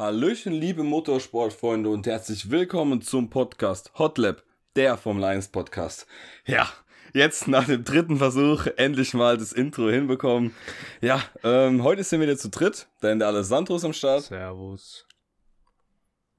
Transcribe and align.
Hallöchen, 0.00 0.54
liebe 0.54 0.82
Motorsportfreunde 0.82 1.90
und 1.90 2.06
herzlich 2.06 2.50
willkommen 2.50 3.02
zum 3.02 3.28
Podcast 3.28 3.92
Hotlap, 3.98 4.42
der 4.74 4.96
vom 4.96 5.18
Lions 5.18 5.48
Podcast. 5.48 6.06
Ja, 6.46 6.70
jetzt 7.12 7.48
nach 7.48 7.66
dem 7.66 7.84
dritten 7.84 8.16
Versuch 8.16 8.66
endlich 8.78 9.12
mal 9.12 9.36
das 9.36 9.52
Intro 9.52 9.90
hinbekommen. 9.90 10.54
Ja, 11.02 11.22
ähm, 11.44 11.84
heute 11.84 12.02
sind 12.02 12.20
wir 12.20 12.28
wieder 12.28 12.38
zu 12.38 12.48
dritt, 12.48 12.88
denn 13.02 13.18
der 13.18 13.28
Alessandro 13.28 13.76
ist 13.76 13.84
am 13.84 13.92
Start, 13.92 14.22
Servus. 14.22 15.06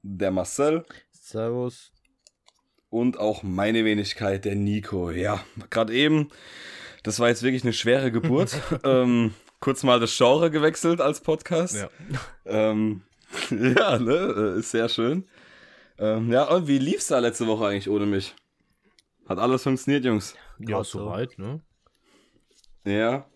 der 0.02 0.32
Marcel 0.32 0.84
Servus. 1.12 1.92
und 2.90 3.16
auch 3.16 3.44
meine 3.44 3.84
Wenigkeit, 3.84 4.44
der 4.44 4.56
Nico. 4.56 5.12
Ja, 5.12 5.40
gerade 5.70 5.94
eben, 5.94 6.30
das 7.04 7.20
war 7.20 7.28
jetzt 7.28 7.44
wirklich 7.44 7.62
eine 7.62 7.74
schwere 7.74 8.10
Geburt. 8.10 8.60
ähm, 8.82 9.34
kurz 9.60 9.84
mal 9.84 10.00
das 10.00 10.16
Genre 10.16 10.50
gewechselt 10.50 11.00
als 11.00 11.20
Podcast. 11.20 11.76
Ja. 11.76 11.90
Ähm, 12.44 13.02
ja, 13.78 13.98
ne, 13.98 14.14
äh, 14.14 14.58
ist 14.58 14.70
sehr 14.70 14.88
schön. 14.88 15.26
Ähm, 15.98 16.30
ja, 16.32 16.44
und 16.44 16.66
wie 16.66 16.78
lief's 16.78 17.08
da 17.08 17.18
letzte 17.18 17.46
Woche 17.46 17.66
eigentlich 17.66 17.88
ohne 17.88 18.06
mich? 18.06 18.34
Hat 19.26 19.38
alles 19.38 19.62
funktioniert, 19.62 20.04
Jungs? 20.04 20.34
Ja, 20.58 20.82
so. 20.84 21.00
soweit, 21.00 21.38
ne? 21.38 21.60
Ja. 22.84 23.26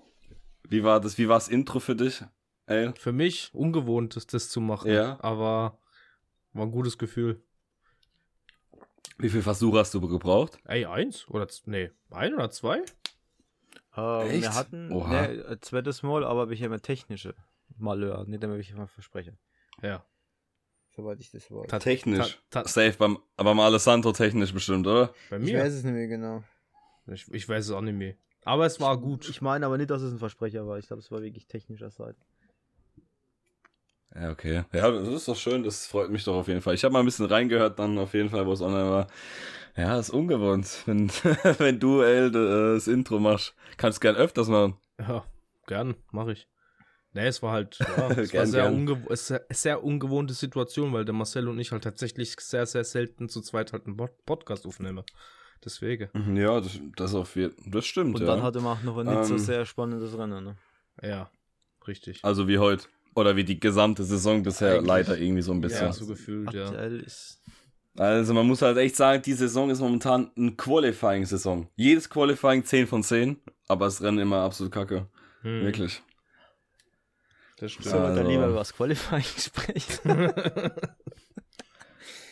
Wie 0.69 0.83
war 0.83 1.01
das? 1.01 1.17
Wie 1.19 1.29
war's 1.29 1.49
Intro 1.49 1.79
für 1.79 1.95
dich? 1.95 2.23
Ey? 2.67 2.93
Für 2.99 3.13
mich 3.13 3.51
ungewohnt 3.53 4.17
ist 4.17 4.35
das 4.35 4.49
zu 4.49 4.61
machen. 4.61 4.91
Ja. 4.91 5.19
Aber 5.21 5.79
war 6.53 6.67
ein 6.67 6.73
gutes 6.73 6.99
Gefühl. 6.99 7.41
Wie 9.19 9.31
viel 9.31 9.43
Versuche 9.43 9.79
hast 9.79 9.95
du 9.95 10.01
gebraucht? 10.01 10.59
Ey, 10.65 10.85
eins? 10.85 11.29
Oder 11.29 11.47
nee, 11.67 11.91
ein 12.11 12.35
oder 12.35 12.51
zwei? 12.51 12.83
Echt? 13.97 14.43
wir 14.43 14.55
hatten 14.55 14.93
Oha. 14.93 15.09
ne, 15.09 15.47
ein 15.49 15.63
zweites 15.63 16.03
Mal, 16.03 16.25
aber 16.25 16.51
ich 16.51 16.61
immer 16.61 16.83
technische 16.83 17.35
Malheur, 17.79 18.25
nicht 18.27 18.43
damit 18.43 18.61
ich 18.61 18.71
immer 18.71 18.89
verspreche. 18.89 19.39
Ja. 19.83 20.05
Soweit 20.95 21.21
ich 21.21 21.31
das 21.31 21.51
weiß. 21.51 21.67
Technisch. 21.83 22.39
ta- 22.51 22.63
ta- 22.63 22.69
Safe 22.69 22.95
beim, 22.99 23.19
beim 23.37 23.61
Alessandro 23.61 24.13
technisch 24.13 24.53
bestimmt, 24.55 24.87
oder? 24.87 25.13
Bei 25.31 25.37
Ich 25.37 25.45
mir? 25.53 25.61
weiß 25.61 25.75
es 25.75 25.85
nicht 25.85 25.93
mehr 25.93 26.09
genau. 26.09 26.43
Ich, 27.07 27.31
ich 27.33 27.49
weiß 27.49 27.67
es 27.67 27.71
auch 27.71 27.83
nicht 27.83 27.95
mehr. 27.97 28.15
Aber 28.45 28.65
es 28.65 28.81
war 28.81 28.97
gut. 28.97 29.29
Ich 29.29 29.43
meine 29.43 29.67
aber 29.67 29.77
nicht, 29.77 29.91
dass 29.91 30.03
es 30.03 30.13
ein 30.13 30.19
Versprecher 30.19 30.67
war. 30.67 30.79
Ich 30.79 30.87
glaube, 30.87 31.01
es 31.03 31.11
war 31.11 31.21
wirklich 31.23 31.47
technischer 31.47 31.91
Seite. 31.91 32.19
Ja, 34.15 34.31
okay. 34.31 34.65
Ja, 34.73 34.91
das 34.91 35.09
ist 35.09 35.29
doch 35.29 35.37
schön, 35.37 35.63
das 35.63 35.87
freut 35.87 36.11
mich 36.11 36.25
doch 36.25 36.37
auf 36.37 36.49
jeden 36.49 36.63
Fall. 36.63 36.75
Ich 36.75 36.85
habe 36.85 36.93
mal 36.93 37.01
ein 37.01 37.05
bisschen 37.05 37.27
reingehört 37.27 37.79
dann 37.79 37.99
auf 37.99 38.15
jeden 38.15 38.31
Fall, 38.31 38.47
wo 38.47 38.53
es 38.53 38.63
online 38.63 38.89
war. 38.91 39.07
Ja, 39.77 39.99
ist 39.99 40.09
ungewohnt, 40.11 40.83
wenn, 40.87 41.11
wenn 41.59 41.79
du, 41.79 42.01
ey, 42.03 42.31
das 42.31 42.87
Intro 42.89 43.19
machst. 43.19 43.55
Kannst 43.77 44.01
gern 44.01 44.17
öfters 44.17 44.49
machen. 44.49 44.79
Ja, 44.99 45.27
gern, 45.67 45.97
mache 46.13 46.33
ich. 46.33 46.49
Nee, 47.17 47.27
es 47.27 47.43
war 47.43 47.53
halt 47.53 47.79
ja, 47.81 47.87
es 48.11 48.17
war 48.17 48.25
Gern, 48.27 48.47
sehr, 48.47 48.63
gern. 48.63 48.75
ungew 48.75 48.97
es 49.11 49.23
ist 49.23 49.33
eine 49.33 49.41
sehr 49.51 49.83
ungewohnte 49.83 50.35
Situation, 50.35 50.93
weil 50.93 51.05
der 51.05 51.15
Marcel 51.15 51.49
und 51.49 51.59
ich 51.59 51.73
halt 51.73 51.83
tatsächlich 51.85 52.37
sehr, 52.39 52.67
sehr 52.67 52.85
selten 52.85 53.29
zu 53.29 53.41
zweit 53.41 53.73
halt 53.73 53.87
einen 53.87 53.97
Pod- 53.97 54.25
Podcast 54.25 54.67
aufnehmen. 54.67 55.03
Deswegen. 55.65 56.09
Mhm, 56.13 56.37
Ja, 56.37 56.61
das, 56.61 56.79
das 56.97 57.15
auf 57.15 57.35
jeden 57.35 57.71
Das 57.73 57.87
stimmt, 57.87 58.15
Und 58.15 58.21
ja. 58.21 58.27
dann 58.27 58.43
hatte 58.43 58.61
man 58.61 58.77
auch 58.79 58.83
noch 58.83 58.99
ein 58.99 59.07
nicht 59.07 59.25
so 59.25 59.35
Ähm. 59.35 59.39
sehr 59.41 59.65
spannendes 59.67 60.17
Rennen. 60.17 60.45
Ne? 60.45 60.57
Ja, 61.03 61.31
richtig. 61.89 62.21
Also 62.23 62.47
wie 62.47 62.59
heute. 62.59 62.87
Oder 63.15 63.35
wie 63.35 63.45
die 63.45 63.59
gesamte 63.59 64.05
Saison 64.05 64.43
bisher 64.43 64.75
Eigentlich. 64.75 64.87
leider 64.87 65.19
irgendwie 65.19 65.41
so 65.43 65.53
ein 65.53 65.61
bisschen. 65.63 65.87
ja, 65.87 65.93
so 65.93 66.07
gefühlt, 66.07 66.53
ja. 66.53 66.71
Also 67.97 68.35
man 68.35 68.47
muss 68.47 68.61
halt 68.61 68.77
echt 68.77 68.95
sagen, 68.95 69.23
die 69.23 69.33
Saison 69.33 69.71
ist 69.71 69.81
momentan 69.81 70.31
eine 70.37 70.53
Qualifying-Saison. 70.53 71.69
Jedes 71.77 72.11
Qualifying 72.11 72.63
10 72.63 72.87
von 72.87 73.03
10, 73.03 73.39
aber 73.69 73.87
das 73.87 74.03
Rennen 74.03 74.19
immer 74.19 74.41
absolut 74.43 74.71
kacke. 74.73 75.07
Hm, 75.41 75.63
Wirklich. 75.65 76.03
Das 77.59 77.73
stimmt. 77.73 77.87
Sollen 77.89 78.03
wir 78.03 78.09
Also- 78.09 78.23
dann 78.23 78.31
lieber 78.31 78.47
über 78.49 78.59
das 78.59 78.75
Qualifying 78.75 79.25
sprechen? 79.39 80.33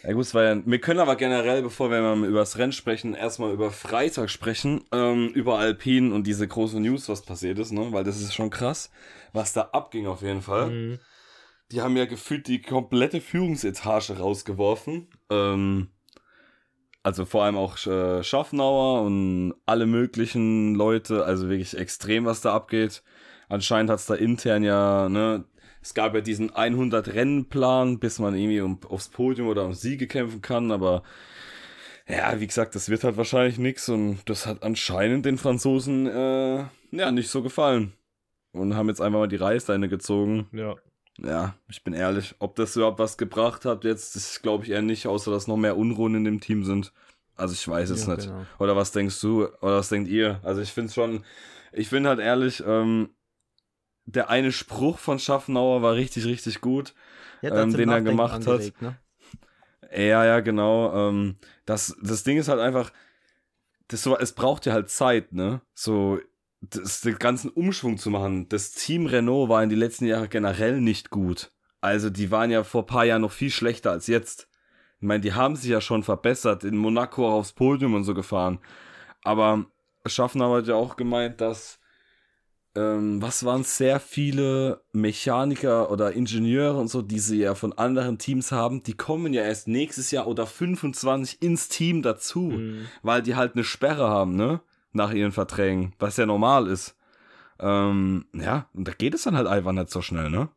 Ja 0.06 0.12
gut, 0.12 0.30
ja, 0.34 0.61
wir 0.67 0.80
können 0.80 1.00
aber 1.00 1.17
generell, 1.17 1.62
bevor 1.62 1.91
wir 1.91 2.03
mal 2.03 2.28
über 2.28 2.41
das 2.41 2.58
Rennen 2.58 2.72
sprechen, 2.72 3.14
erstmal 3.14 3.52
über 3.55 3.70
Freitag 3.70 4.28
sprechen, 4.28 4.84
ähm, 4.92 5.29
über 5.30 5.58
Alpine 5.58 6.14
und 6.14 6.27
diese 6.27 6.46
große 6.46 6.79
News, 6.79 7.08
was 7.08 7.23
passiert 7.23 7.58
ist, 7.58 7.73
ne? 7.73 7.90
Weil 7.90 8.05
das 8.05 8.20
ist 8.20 8.34
schon 8.34 8.51
krass, 8.51 8.90
was 9.33 9.55
da 9.55 9.70
abging 9.73 10.07
auf 10.07 10.20
jeden 10.20 10.42
Fall. 10.42 10.68
Mhm. 10.70 10.98
Die 11.73 11.80
haben 11.80 11.96
ja 11.96 12.05
gefühlt 12.05 12.46
die 12.48 12.61
komplette 12.61 13.23
Führungsetage 13.23 14.18
rausgeworfen. 14.18 15.08
Ähm, 15.30 15.89
also 17.02 17.24
vor 17.24 17.45
allem 17.45 17.57
auch 17.57 17.79
äh, 17.86 18.23
Schaffnauer 18.23 19.02
und 19.02 19.55
alle 19.64 19.86
möglichen 19.86 20.74
Leute, 20.74 21.24
also 21.24 21.48
wirklich 21.48 21.79
extrem, 21.79 22.27
was 22.27 22.42
da 22.42 22.55
abgeht. 22.55 23.02
Anscheinend 23.49 23.91
hat 23.91 23.99
es 23.99 24.07
da 24.07 24.15
intern 24.15 24.63
ja, 24.63 25.09
ne, 25.09 25.45
es 25.83 25.93
gab 25.95 26.15
ja 26.15 26.21
diesen 26.23 26.51
100 26.55 27.09
Rennenplan, 27.15 27.99
bis 27.99 28.19
man 28.19 28.35
irgendwie 28.35 28.61
um, 28.63 28.79
aufs 28.89 29.09
Podium 29.11 29.49
oder 29.49 29.65
um 29.67 29.75
Siege 29.75 30.07
kämpfen 30.07 30.41
kann, 30.41 30.73
aber 30.73 31.03
ja, 32.09 32.39
wie 32.41 32.47
gesagt, 32.47 32.75
das 32.75 32.89
wird 32.89 33.05
halt 33.05 33.17
wahrscheinlich 33.17 33.59
nix 33.59 33.89
und 33.89 34.21
das 34.27 34.47
hat 34.47 34.63
anscheinend 34.63 35.25
den 35.27 35.39
Franzosen 35.39 36.07
äh, 36.07 36.65
ja 36.91 37.11
nicht 37.13 37.29
so 37.29 37.43
gefallen 37.43 37.93
und 38.53 38.77
haben 38.77 38.89
jetzt 38.89 39.01
einfach 39.01 39.21
mal 39.21 39.29
die 39.29 39.37
Reißleine 39.37 39.89
gezogen 39.89 40.49
Ja. 40.53 40.75
ja, 41.19 41.55
ich 41.69 41.83
bin 41.83 41.95
ehrlich, 41.95 42.35
ob 42.39 42.57
das 42.57 42.77
überhaupt 42.77 42.99
was 42.99 43.17
gebracht 43.19 43.65
hat 43.65 43.85
jetzt, 43.85 44.17
das 44.17 44.43
glaube 44.43 44.65
ich 44.65 44.71
eher 44.71 44.83
nicht, 44.83 45.07
außer 45.07 45.31
dass 45.31 45.47
noch 45.49 45.57
mehr 45.57 45.77
Unruhen 45.77 46.15
in 46.15 46.25
dem 46.25 46.41
Team 46.41 46.65
sind. 46.65 46.93
Also 47.37 47.53
ich 47.55 47.67
weiß 47.67 47.91
es 47.91 48.07
Ja, 48.07 48.15
nicht. 48.15 48.29
genau. 48.29 48.47
Oder 48.59 48.77
was 48.77 48.93
denkst 48.93 49.21
du? 49.21 49.47
Oder 49.61 49.79
was 49.79 49.89
denkt 49.89 50.09
ihr? 50.09 50.41
Also 50.45 50.61
ich 50.61 50.73
finde 50.73 50.93
schon, 50.93 51.25
ich 51.73 51.89
finde 51.89 52.11
halt 52.11 52.21
ehrlich, 52.21 52.63
ähm, 52.67 53.09
der 54.07 54.31
eine 54.31 54.53
Spruch 54.53 54.98
von 54.98 55.19
Schaffnauer 55.19 55.83
war 55.83 55.95
richtig, 55.95 56.27
richtig 56.27 56.61
gut. 56.61 56.95
Ja, 57.42 57.63
Ähm, 57.63 57.73
den 57.73 57.89
er 57.89 58.03
gemacht 58.03 58.47
hat. 58.47 58.73
Ne? 58.81 58.98
Ja, 59.95 60.25
ja, 60.25 60.41
genau. 60.41 61.09
Ähm, 61.09 61.37
das, 61.67 61.97
das 62.03 62.25
Ding 62.25 62.39
ist 62.39 62.48
halt 62.48 62.61
einfach, 62.61 62.93
das 63.89 64.03
so, 64.03 64.17
es 64.17 64.33
braucht 64.33 64.67
ja 64.67 64.73
halt 64.73 64.91
Zeit, 64.91 65.33
ne? 65.33 65.61
So, 65.75 66.19
das, 66.61 67.03
den 67.03 67.19
ganzen 67.19 67.51
Umschwung 67.51 67.98
zu 67.98 68.11
machen. 68.11 68.48
Das 68.48 68.73
Team 68.73 69.07
Renault 69.07 69.48
war 69.48 69.63
in 69.63 69.69
den 69.69 69.79
letzten 69.79 70.07
Jahren 70.07 70.29
generell 70.31 70.81
nicht 70.81 71.11
gut. 71.11 71.53
Also, 71.81 72.09
die 72.09 72.31
waren 72.31 72.51
ja 72.51 72.64
vor 72.64 72.83
ein 72.85 72.87
paar 72.87 73.05
Jahren 73.05 73.23
noch 73.23 73.33
viel 73.33 73.51
schlechter 73.51 73.91
als 73.91 74.07
jetzt. 74.07 74.48
Ich 75.01 75.07
meine, 75.07 75.20
die 75.20 75.35
haben 75.35 75.55
sich 75.55 75.70
ja 75.70 75.83
schon 75.83 76.03
verbessert, 76.03 76.64
in 76.64 76.79
Monaco 76.79 77.29
auch 77.29 77.41
aufs 77.41 77.53
Podium 77.53 77.95
und 77.95 78.05
so 78.05 78.14
gefahren. 78.14 78.59
Aber 79.23 79.67
Schaffner 80.07 80.51
hat 80.51 80.67
ja 80.67 80.77
auch 80.77 80.97
gemeint, 80.97 81.41
dass 81.43 81.79
ähm, 82.77 83.23
was 83.23 83.45
waren 83.45 83.62
sehr 83.64 84.01
viele 84.01 84.83
Mechaniker 84.92 85.90
oder 85.90 86.12
Ingenieure 86.12 86.77
und 86.79 86.89
so, 86.89 87.02
die 87.02 87.18
sie 87.20 87.39
ja 87.40 87.55
von 87.55 87.73
anderen 87.73 88.18
Teams 88.18 88.51
haben, 88.52 88.83
die 88.83 88.95
kommen 88.95 89.33
ja 89.33 89.42
erst 89.42 89.68
nächstes 89.68 90.11
Jahr 90.11 90.27
oder 90.27 90.46
25 90.46 91.40
ins 91.42 91.68
Team 91.68 92.02
dazu, 92.02 92.40
Mhm. 92.42 92.86
weil 93.02 93.23
die 93.23 93.36
halt 93.36 93.55
eine 93.55 93.64
Sperre 93.64 94.08
haben, 94.08 94.34
ne? 94.36 94.61
Nach 94.92 95.13
ihren 95.13 95.33
Verträgen, 95.33 95.92
was 95.98 96.17
ja 96.17 96.27
normal 96.27 96.67
ist. 96.68 96.96
Ähm, 97.61 98.27
ja, 98.33 98.68
und 98.74 98.86
da 98.89 98.92
geht 98.92 99.14
es 99.14 99.23
dann 99.23 99.36
halt 99.36 99.46
einfach 99.46 99.73
nicht 99.73 99.90
so 99.90 100.02
schnell, 100.02 100.30
ne? 100.30 100.48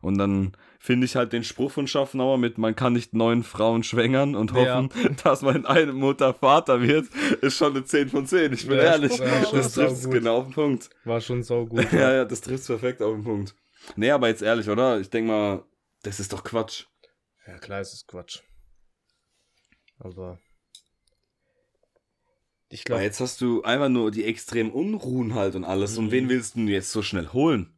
Und 0.00 0.18
dann 0.18 0.52
finde 0.78 1.04
ich 1.04 1.16
halt 1.16 1.32
den 1.32 1.44
Spruch 1.44 1.70
von 1.72 1.86
Schaffnauer 1.86 2.38
mit, 2.38 2.56
man 2.58 2.74
kann 2.74 2.92
nicht 2.94 3.12
neun 3.14 3.42
Frauen 3.42 3.82
schwängern 3.82 4.34
und 4.34 4.52
Ja. 4.52 4.76
hoffen, 4.76 4.90
dass 5.24 5.42
man 5.42 5.56
in 5.56 5.66
einem 5.66 5.96
Mutter 5.96 6.32
Vater 6.34 6.80
wird, 6.82 7.06
ist 7.42 7.56
schon 7.56 7.74
eine 7.76 7.84
10 7.84 8.08
von 8.08 8.26
10, 8.26 8.52
ich 8.52 8.66
bin 8.66 8.78
Ja, 8.78 8.84
ehrlich. 8.84 9.18
ja, 9.18 9.40
das 9.52 9.72
trifft 9.74 9.96
saugut. 9.96 10.12
genau 10.12 10.36
auf 10.38 10.44
den 10.46 10.54
Punkt. 10.54 10.90
War 11.04 11.20
schon 11.20 11.42
saugut. 11.42 11.80
Ja, 11.92 12.12
ja, 12.12 12.24
das 12.24 12.40
trifft 12.40 12.66
perfekt 12.66 13.02
auf 13.02 13.14
den 13.14 13.24
Punkt. 13.24 13.54
Nee, 13.96 14.10
aber 14.10 14.28
jetzt 14.28 14.42
ehrlich, 14.42 14.68
oder? 14.68 15.00
Ich 15.00 15.10
denke 15.10 15.30
mal, 15.30 15.64
das 16.02 16.20
ist 16.20 16.32
doch 16.32 16.44
Quatsch. 16.44 16.84
Ja, 17.46 17.58
klar, 17.58 17.80
es 17.80 17.92
ist 17.92 18.06
Quatsch. 18.08 18.40
Aber. 19.98 20.38
Ich 22.72 22.84
glaube, 22.84 23.02
jetzt 23.02 23.20
hast 23.20 23.40
du 23.40 23.62
einfach 23.62 23.88
nur 23.88 24.10
die 24.12 24.24
extremen 24.24 24.70
Unruhen 24.70 25.34
halt 25.34 25.56
und 25.56 25.64
alles. 25.64 25.98
Und 25.98 26.06
Mhm. 26.06 26.10
wen 26.12 26.28
willst 26.28 26.54
du 26.54 26.60
jetzt 26.60 26.92
so 26.92 27.02
schnell 27.02 27.28
holen? 27.32 27.72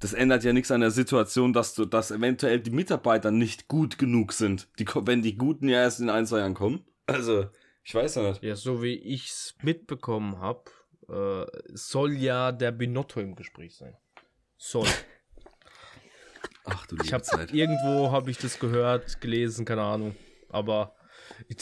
Das 0.00 0.12
ändert 0.12 0.44
ja 0.44 0.52
nichts 0.52 0.70
an 0.70 0.82
der 0.82 0.90
Situation, 0.90 1.52
dass 1.52 1.74
du, 1.74 1.86
dass 1.86 2.10
eventuell 2.10 2.60
die 2.60 2.70
Mitarbeiter 2.70 3.30
nicht 3.30 3.66
gut 3.66 3.98
genug 3.98 4.32
sind. 4.32 4.68
Die, 4.78 4.86
wenn 4.86 5.22
die 5.22 5.36
Guten 5.36 5.68
ja 5.68 5.78
erst 5.78 6.00
in 6.00 6.10
ein, 6.10 6.26
zwei 6.26 6.40
Jahren 6.40 6.54
kommen. 6.54 6.84
Also, 7.06 7.46
ich 7.82 7.94
weiß 7.94 8.16
ja 8.16 8.30
nicht. 8.30 8.42
ja, 8.42 8.56
so 8.56 8.82
wie 8.82 8.94
ich 8.94 9.28
es 9.28 9.54
mitbekommen 9.62 10.38
habe, 10.38 10.64
äh, 11.08 11.46
soll 11.72 12.12
ja 12.12 12.52
der 12.52 12.72
Binotto 12.72 13.20
im 13.20 13.36
Gespräch 13.36 13.76
sein. 13.76 13.96
Soll. 14.58 14.88
Ach 16.64 16.86
du 16.86 16.96
Ich 17.02 17.12
habe 17.12 17.24
irgendwo 17.52 18.10
habe 18.10 18.30
ich 18.30 18.38
das 18.38 18.58
gehört, 18.58 19.20
gelesen, 19.20 19.64
keine 19.64 19.82
Ahnung. 19.82 20.16
Aber 20.48 20.96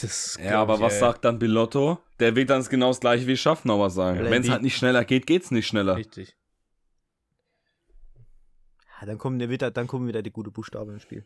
das. 0.01 0.37
Ja, 0.43 0.61
aber 0.61 0.79
was 0.79 0.99
sagt 0.99 1.25
dann 1.25 1.39
Bilotto? 1.39 1.99
Der 2.19 2.35
will 2.35 2.45
dann 2.45 2.63
genau 2.63 2.87
das 2.89 2.99
gleiche 2.99 3.27
wie 3.27 3.37
Schaffnauer 3.37 3.89
sagen. 3.89 4.23
Wenn 4.23 4.41
es 4.41 4.49
halt 4.49 4.61
nicht 4.61 4.77
schneller 4.77 5.05
geht, 5.05 5.27
geht's 5.27 5.51
nicht 5.51 5.67
schneller. 5.67 5.95
Richtig. 5.95 6.35
Ja, 8.99 9.07
dann 9.07 9.17
kommen 9.17 9.39
wieder, 9.49 9.71
dann 9.71 9.87
kommen 9.87 10.07
wieder 10.07 10.21
die 10.21 10.31
guten 10.31 10.51
Buchstaben 10.51 10.93
ins 10.93 11.03
Spiel. 11.03 11.25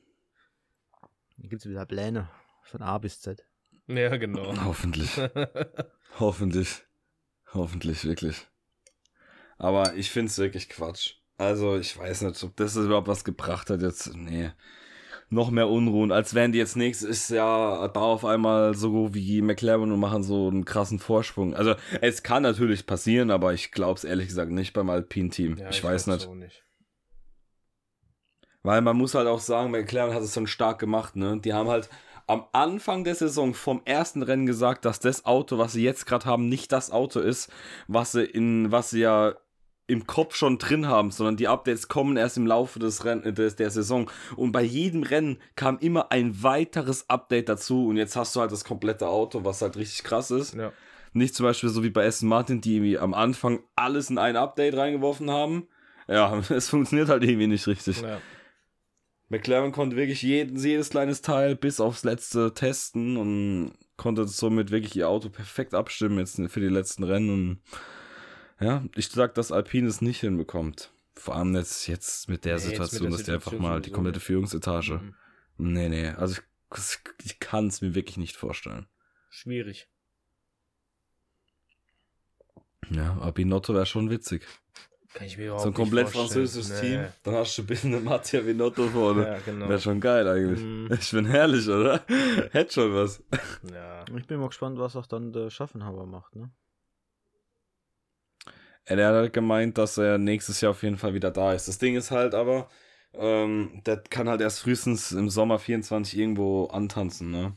Dann 1.37 1.49
gibt 1.49 1.61
es 1.61 1.69
wieder 1.69 1.85
Pläne 1.85 2.29
von 2.63 2.81
A 2.81 2.97
bis 2.97 3.21
Z. 3.21 3.45
Ja, 3.87 4.15
genau. 4.17 4.53
Hoffentlich. 4.65 5.09
Hoffentlich. 6.19 6.83
Hoffentlich, 7.53 8.05
wirklich. 8.05 8.47
Aber 9.57 9.95
ich 9.95 10.11
finde 10.11 10.29
es 10.29 10.37
wirklich 10.37 10.69
Quatsch. 10.69 11.15
Also, 11.37 11.77
ich 11.77 11.97
weiß 11.97 12.21
nicht, 12.21 12.43
ob 12.43 12.55
das 12.57 12.75
überhaupt 12.75 13.07
was 13.07 13.23
gebracht 13.23 13.69
hat 13.69 13.81
jetzt. 13.81 14.13
Nee. 14.15 14.51
noch 15.29 15.51
mehr 15.51 15.69
Unruhen, 15.69 16.11
als 16.11 16.33
wären 16.33 16.51
die 16.51 16.57
jetzt 16.57 16.75
nächstes 16.75 17.29
Jahr 17.29 17.87
da 17.89 17.99
auf 17.99 18.25
einmal 18.25 18.73
so 18.73 19.13
wie 19.13 19.41
McLaren 19.41 19.91
und 19.91 19.99
machen 19.99 20.23
so 20.23 20.47
einen 20.47 20.65
krassen 20.65 20.99
Vorsprung. 20.99 21.55
Also 21.55 21.75
es 22.01 22.23
kann 22.23 22.43
natürlich 22.43 22.85
passieren, 22.85 23.31
aber 23.31 23.53
ich 23.53 23.71
glaube 23.71 23.97
es 23.97 24.03
ehrlich 24.03 24.27
gesagt 24.27 24.51
nicht 24.51 24.73
beim 24.73 24.89
Alpine-Team. 24.89 25.57
Ja, 25.57 25.69
ich, 25.69 25.83
weiß 25.83 26.07
nicht. 26.07 26.27
Weil 28.63 28.81
man 28.81 28.97
muss 28.97 29.15
halt 29.15 29.27
auch 29.27 29.39
sagen, 29.39 29.71
McLaren 29.71 30.13
hat 30.13 30.21
es 30.21 30.33
schon 30.33 30.47
stark 30.47 30.79
gemacht, 30.79 31.15
ne? 31.15 31.39
Die 31.39 31.53
haben 31.53 31.69
halt 31.69 31.89
am 32.27 32.45
Anfang 32.51 33.03
der 33.03 33.15
Saison 33.15 33.53
vom 33.53 33.81
ersten 33.85 34.21
Rennen 34.21 34.45
gesagt, 34.45 34.85
dass 34.85 34.99
das 34.99 35.25
Auto, 35.25 35.57
was 35.57 35.73
sie 35.73 35.83
jetzt 35.83 36.05
gerade 36.05 36.25
haben, 36.25 36.47
nicht 36.47 36.71
das 36.71 36.91
Auto 36.91 37.19
ist, 37.19 37.51
was 37.87 38.11
sie 38.11 38.23
in, 38.23 38.71
was 38.71 38.91
sie 38.91 38.99
ja 38.99 39.33
im 39.87 40.05
Kopf 40.05 40.35
schon 40.35 40.59
drin 40.59 40.87
haben, 40.87 41.09
sondern 41.09 41.37
die 41.37 41.47
Updates 41.47 41.87
kommen 41.87 42.15
erst 42.15 42.37
im 42.37 42.45
Laufe 42.45 42.77
des 42.77 43.03
Renn 43.03 43.23
des, 43.33 43.55
der 43.55 43.71
Saison. 43.71 44.09
Und 44.35 44.51
bei 44.51 44.61
jedem 44.61 45.01
Rennen 45.01 45.39
kam 45.55 45.79
immer 45.79 46.11
ein 46.11 46.43
weiteres 46.43 47.09
Update 47.09 47.49
dazu. 47.49 47.87
Und 47.87 47.97
jetzt 47.97 48.15
hast 48.15 48.35
du 48.35 48.41
halt 48.41 48.51
das 48.51 48.63
komplette 48.63 49.07
Auto, 49.07 49.43
was 49.43 49.63
halt 49.63 49.75
richtig 49.77 50.03
krass 50.03 50.29
ist. 50.29 50.53
Ja. 50.53 50.71
Nicht 51.13 51.33
zum 51.33 51.47
Beispiel 51.47 51.69
so 51.69 51.83
wie 51.83 51.89
bei 51.89 52.05
Aston 52.05 52.29
Martin, 52.29 52.61
die 52.61 52.75
irgendwie 52.75 52.99
am 52.99 53.15
Anfang 53.15 53.63
alles 53.75 54.11
in 54.11 54.19
ein 54.19 54.35
Update 54.35 54.77
reingeworfen 54.77 55.31
haben. 55.31 55.67
Ja, 56.07 56.37
es 56.49 56.69
funktioniert 56.69 57.09
halt 57.09 57.23
irgendwie 57.23 57.47
nicht 57.47 57.65
richtig. 57.65 58.01
Ja. 58.01 58.19
McLaren 59.29 59.71
konnte 59.71 59.95
wirklich 59.95 60.23
jeden, 60.23 60.57
jedes 60.57 60.89
kleines 60.89 61.21
Teil 61.21 61.55
bis 61.55 61.79
aufs 61.79 62.03
letzte 62.03 62.53
testen 62.53 63.15
und 63.15 63.73
konnte 63.95 64.27
somit 64.27 64.71
wirklich 64.71 64.95
ihr 64.95 65.07
Auto 65.07 65.29
perfekt 65.29 65.73
abstimmen 65.73 66.17
jetzt 66.17 66.41
für 66.47 66.59
die 66.59 66.67
letzten 66.67 67.03
Rennen. 67.03 67.29
Und 67.29 67.59
ja, 68.59 68.83
ich 68.95 69.09
sag, 69.09 69.35
dass 69.35 69.51
Alpine 69.51 69.87
es 69.87 70.01
nicht 70.01 70.21
hinbekommt. 70.21 70.91
Vor 71.13 71.35
allem 71.35 71.53
jetzt, 71.55 71.87
jetzt 71.87 72.27
mit 72.27 72.45
der 72.45 72.55
Nee, 72.55 72.61
jetzt 72.61 72.69
mit 72.69 72.89
Situation, 72.89 73.09
der 73.09 73.17
dass 73.17 73.25
die 73.25 73.31
einfach 73.31 73.51
Situation 73.51 73.71
mal 73.71 73.81
die 73.81 73.91
komplette. 73.91 74.19
Führungsetage. 74.19 74.93
Mhm. 75.57 75.73
Nee, 75.73 75.89
nee, 75.89 76.09
also 76.09 76.39
ich, 76.73 76.99
ich 77.23 77.39
kann 77.39 77.67
es 77.67 77.81
mir 77.81 77.93
wirklich 77.93 78.17
nicht 78.17 78.35
vorstellen. 78.35 78.87
Schwierig. 79.29 79.87
Ja, 82.89 83.13
aber 83.19 83.33
Binotto 83.33 83.73
wäre 83.73 83.85
schon 83.85 84.09
witzig. 84.09 84.45
Kann 85.13 85.25
ich 85.25 85.37
mir 85.37 85.45
überhaupt 85.45 85.63
So 85.63 85.69
ein 85.69 85.73
komplett 85.73 86.09
französisches 86.09 86.81
Nee. 86.81 86.89
Team. 86.97 87.05
Dann 87.23 87.35
hast 87.35 87.57
du 87.57 87.65
bitte 87.65 87.87
eine 87.87 87.99
Mattia 87.99 88.41
Binotto 88.41 88.87
vorne. 88.89 89.23
Ja, 89.27 89.37
genau. 89.39 89.67
Wäre 89.67 89.79
schon 89.79 89.99
geil 89.99 90.27
eigentlich. 90.27 90.59
Mhm. 90.63 90.89
Ich 90.99 91.11
bin 91.11 91.25
herrlich, 91.25 91.67
oder? 91.67 92.03
Hätte 92.51 92.73
schon 92.73 92.93
was. 92.93 93.23
Ja. 93.73 94.05
Ich 94.15 94.27
bin 94.27 94.39
mal 94.39 94.47
gespannt, 94.47 94.77
was 94.77 94.95
auch 94.95 95.07
dann 95.07 95.33
der 95.33 95.49
Schaffenhauer 95.49 96.05
macht, 96.05 96.35
ne? 96.35 96.51
Er 98.85 99.07
hat 99.07 99.15
halt 99.15 99.33
gemeint, 99.33 99.77
dass 99.77 99.97
er 99.97 100.17
nächstes 100.17 100.61
Jahr 100.61 100.71
auf 100.71 100.81
jeden 100.83 100.97
Fall 100.97 101.13
wieder 101.13 101.29
da 101.31 101.53
ist. 101.53 101.67
Das 101.67 101.77
Ding 101.77 101.95
ist 101.95 102.09
halt 102.11 102.33
aber, 102.33 102.69
ähm, 103.13 103.81
der 103.85 103.97
kann 103.97 104.27
halt 104.29 104.41
erst 104.41 104.61
frühestens 104.61 105.11
im 105.11 105.29
Sommer 105.29 105.59
24 105.59 106.17
irgendwo 106.17 106.65
antanzen, 106.67 107.29
ne? 107.31 107.55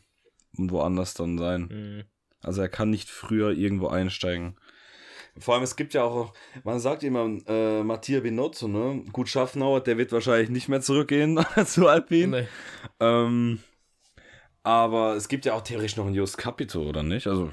Und 0.59 0.71
woanders 0.71 1.15
dann 1.15 1.39
sein. 1.39 1.63
Mhm. 1.71 2.05
Also 2.41 2.61
er 2.61 2.69
kann 2.69 2.91
nicht 2.91 3.09
früher 3.09 3.51
irgendwo 3.53 3.89
einsteigen. 3.89 4.57
Vor 5.39 5.55
allem, 5.55 5.63
es 5.63 5.77
gibt 5.77 5.95
ja 5.95 6.03
auch, 6.05 6.35
man 6.63 6.79
sagt 6.79 7.03
immer, 7.03 7.25
äh, 7.47 7.83
Mattia 7.83 8.21
Binotto, 8.21 8.69
ne? 8.69 9.03
Gut, 9.13 9.29
Schaffenauer, 9.29 9.81
der 9.81 9.97
wird 9.97 10.13
wahrscheinlich 10.13 10.51
nicht 10.51 10.69
mehr 10.69 10.83
zurückgehen 10.83 11.41
zu 11.67 11.89
Alpine. 11.89 12.43
Nee. 12.43 12.49
Ähm, 13.01 13.61
aber 14.63 15.17
es 15.17 15.29
gibt 15.29 15.47
ja 15.47 15.55
auch 15.55 15.63
theoretisch 15.63 15.97
noch 15.97 16.07
einen 16.07 16.15
Just 16.15 16.37
Capito, 16.37 16.83
oder 16.83 17.03
nicht? 17.03 17.27
Also, 17.27 17.51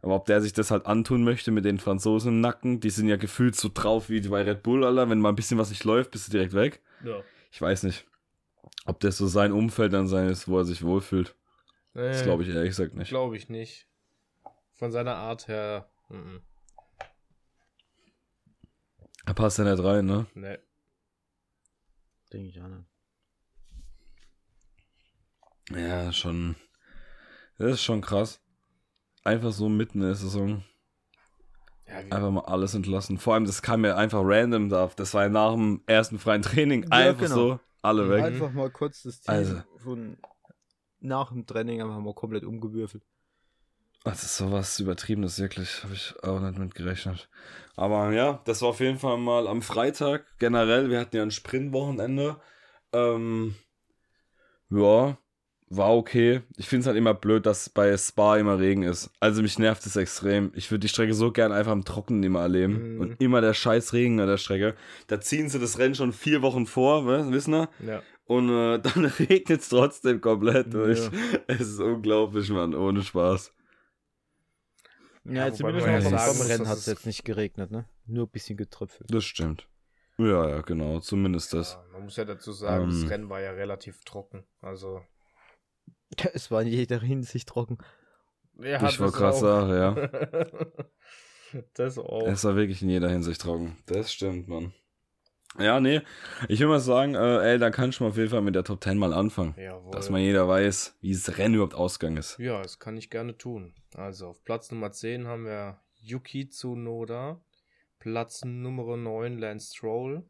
aber 0.00 0.14
ob 0.14 0.26
der 0.26 0.40
sich 0.40 0.52
das 0.52 0.70
halt 0.70 0.86
antun 0.86 1.22
möchte 1.22 1.50
mit 1.50 1.64
den 1.64 1.78
Franzosen 1.78 2.34
im 2.34 2.40
Nacken, 2.40 2.80
die 2.80 2.90
sind 2.90 3.08
ja 3.08 3.16
gefühlt 3.16 3.54
so 3.54 3.68
drauf 3.72 4.08
wie 4.08 4.20
bei 4.20 4.42
Red 4.42 4.62
Bull, 4.62 4.84
Alter. 4.84 5.10
Wenn 5.10 5.20
mal 5.20 5.30
ein 5.30 5.36
bisschen 5.36 5.58
was 5.58 5.70
nicht 5.70 5.84
läuft, 5.84 6.12
bist 6.12 6.28
du 6.28 6.32
direkt 6.32 6.54
weg. 6.54 6.80
Ja. 7.04 7.20
Ich 7.50 7.60
weiß 7.60 7.82
nicht, 7.82 8.06
ob 8.86 9.00
das 9.00 9.18
so 9.18 9.26
sein 9.26 9.52
Umfeld 9.52 9.92
dann 9.92 10.08
sein 10.08 10.28
ist, 10.28 10.48
wo 10.48 10.58
er 10.58 10.64
sich 10.64 10.82
wohlfühlt. 10.82 11.34
Das 11.94 12.22
glaube 12.22 12.44
ich 12.44 12.48
ehrlich 12.50 12.70
gesagt 12.70 12.94
nicht. 12.94 13.08
Glaube 13.08 13.36
ich 13.36 13.48
nicht. 13.48 13.88
Von 14.74 14.92
seiner 14.92 15.16
Art 15.16 15.48
her. 15.48 15.90
Mhm. 16.08 16.40
Er 19.26 19.34
passt 19.34 19.58
ja 19.58 19.64
nicht 19.64 19.82
rein, 19.82 20.06
ne? 20.06 20.26
Nee. 20.34 20.58
Denke 22.32 22.48
ich 22.48 22.60
auch 22.60 22.68
nicht. 22.68 22.84
Ja, 25.70 26.12
schon. 26.12 26.56
Das 27.58 27.72
ist 27.72 27.82
schon 27.82 28.00
krass. 28.00 28.40
Einfach 29.24 29.52
so 29.52 29.68
mitten 29.68 29.98
in 30.00 30.06
der 30.06 30.14
Saison. 30.14 30.64
Ja, 31.86 31.96
Einfach 31.98 32.30
mal 32.30 32.44
alles 32.44 32.74
entlassen. 32.74 33.18
Vor 33.18 33.34
allem, 33.34 33.44
das 33.44 33.60
kam 33.62 33.84
ja 33.84 33.96
einfach 33.96 34.20
random 34.22 34.68
da. 34.68 34.90
Das 34.96 35.12
war 35.14 35.24
ja 35.24 35.28
nach 35.28 35.52
dem 35.52 35.82
ersten 35.86 36.18
freien 36.18 36.42
Training. 36.42 36.84
Ja, 36.84 36.90
einfach 36.90 37.22
genau. 37.22 37.34
so. 37.34 37.60
Alle 37.82 38.04
Mhm. 38.04 38.10
weg. 38.10 38.24
Einfach 38.24 38.52
mal 38.52 38.70
kurz 38.70 39.02
das 39.02 39.20
Team 39.20 39.34
Also. 39.34 39.62
von 39.78 40.16
nach 41.00 41.30
dem 41.32 41.46
Training 41.46 41.80
einfach 41.82 41.98
mal 42.00 42.14
komplett 42.14 42.44
umgewürfelt. 42.44 43.04
Das 44.04 44.22
ist 44.22 44.36
sowas 44.36 44.78
Übertriebenes, 44.80 45.38
wirklich. 45.38 45.82
Habe 45.82 45.94
ich 45.94 46.14
auch 46.22 46.40
nicht 46.40 46.58
mit 46.58 46.74
gerechnet. 46.74 47.28
Aber 47.76 48.10
ja, 48.12 48.40
das 48.44 48.62
war 48.62 48.70
auf 48.70 48.80
jeden 48.80 48.98
Fall 48.98 49.18
mal 49.18 49.46
am 49.46 49.62
Freitag. 49.62 50.24
Generell, 50.38 50.88
wir 50.90 50.98
hatten 51.00 51.16
ja 51.16 51.22
ein 51.22 51.30
Sprintwochenende. 51.30 52.36
Ähm, 52.92 53.54
ja, 54.70 55.18
war 55.70 55.94
okay. 55.94 56.40
Ich 56.56 56.66
finde 56.68 56.80
es 56.82 56.86
halt 56.86 56.96
immer 56.96 57.12
blöd, 57.14 57.44
dass 57.44 57.68
bei 57.68 57.94
Spa 57.96 58.36
immer 58.38 58.58
Regen 58.58 58.82
ist. 58.82 59.10
Also 59.20 59.42
mich 59.42 59.58
nervt 59.58 59.84
es 59.84 59.96
extrem. 59.96 60.50
Ich 60.54 60.70
würde 60.70 60.80
die 60.80 60.88
Strecke 60.88 61.12
so 61.14 61.30
gern 61.30 61.52
einfach 61.52 61.72
im 61.72 61.84
Trockenen 61.84 62.22
immer 62.22 62.40
erleben. 62.40 62.94
Mhm. 62.94 63.00
Und 63.00 63.20
immer 63.20 63.40
der 63.42 63.52
scheiß 63.54 63.92
Regen 63.92 64.20
an 64.20 64.28
der 64.28 64.38
Strecke. 64.38 64.74
Da 65.08 65.20
ziehen 65.20 65.48
sie 65.50 65.58
das 65.58 65.78
Rennen 65.78 65.94
schon 65.94 66.12
vier 66.12 66.40
Wochen 66.42 66.66
vor, 66.66 67.06
wissen 67.30 67.52
wir? 67.52 67.68
ja. 67.86 68.02
Und 68.26 68.50
äh, 68.50 68.78
dann 68.82 69.06
regnet 69.06 69.60
es 69.62 69.68
trotzdem 69.70 70.20
komplett 70.20 70.66
Ja. 70.66 70.72
durch. 70.72 71.10
Es 71.46 71.60
ist 71.60 71.80
unglaublich, 71.80 72.50
Mann. 72.50 72.74
Ohne 72.74 73.02
Spaß. 73.02 73.52
Ja, 75.28 75.46
Ja, 75.46 75.52
zumindest 75.52 75.86
man 75.86 75.94
ja 75.94 76.00
vom 76.00 76.10
sagen 76.18 76.38
muss, 76.38 76.48
Rennen 76.48 76.68
hat 76.68 76.78
es 76.78 76.86
jetzt 76.86 77.06
nicht 77.06 77.24
geregnet, 77.24 77.70
ne? 77.70 77.88
Nur 78.06 78.26
ein 78.26 78.30
bisschen 78.30 78.56
getröpfelt. 78.56 79.12
Das 79.12 79.24
stimmt. 79.24 79.68
Ja, 80.18 80.48
ja, 80.48 80.60
genau. 80.62 80.98
Zumindest 81.00 81.52
das. 81.52 81.74
ja. 81.74 81.84
Man 81.92 82.04
muss 82.04 82.16
ja 82.16 82.24
dazu 82.24 82.52
sagen, 82.52 82.84
Ähm. 82.84 82.90
das 83.02 83.10
Rennen 83.10 83.28
war 83.28 83.40
ja 83.40 83.52
relativ 83.52 84.04
trocken. 84.04 84.44
Also. 84.60 85.02
Es 86.32 86.50
war 86.50 86.62
in 86.62 86.68
jeder 86.68 87.00
Hinsicht 87.00 87.48
trocken. 87.48 87.78
Ja, 88.60 88.88
ich 88.88 88.98
wollte 88.98 89.16
gerade 89.18 89.36
sagen, 89.36 89.70
ja. 89.70 89.96
ja. 89.96 91.62
das 91.74 91.98
auch. 91.98 92.26
Es 92.26 92.42
war 92.44 92.56
wirklich 92.56 92.82
in 92.82 92.88
jeder 92.88 93.08
Hinsicht 93.10 93.40
trocken. 93.40 93.76
Das 93.86 94.12
stimmt, 94.12 94.48
Mann. 94.48 94.72
Ja, 95.56 95.80
nee. 95.80 96.02
Ich 96.48 96.60
will 96.60 96.68
mal 96.68 96.80
sagen, 96.80 97.14
äh, 97.14 97.52
ey, 97.52 97.58
dann 97.58 97.72
kann 97.72 97.90
ich 97.90 98.00
mal 98.00 98.08
auf 98.08 98.16
jeden 98.16 98.30
Fall 98.30 98.42
mit 98.42 98.54
der 98.54 98.64
Top 98.64 98.82
10 98.82 98.98
mal 98.98 99.12
anfangen. 99.12 99.54
Jawohl. 99.56 99.90
Dass 99.90 100.10
mal 100.10 100.20
jeder 100.20 100.46
weiß, 100.46 100.96
wie 101.00 101.12
das 101.12 101.38
Rennen 101.38 101.54
überhaupt 101.54 101.74
ausgegangen 101.74 102.18
ist. 102.18 102.38
Ja, 102.38 102.62
das 102.62 102.78
kann 102.78 102.96
ich 102.96 103.10
gerne 103.10 103.36
tun. 103.36 103.74
Also 103.94 104.28
auf 104.28 104.44
Platz 104.44 104.70
Nummer 104.70 104.92
10 104.92 105.26
haben 105.26 105.46
wir 105.46 105.80
Yuki 106.00 106.48
Tsunoda. 106.48 107.40
Platz 107.98 108.44
Nummer 108.44 108.96
9 108.96 109.38
Lance 109.38 109.74
Stroll. 109.74 110.22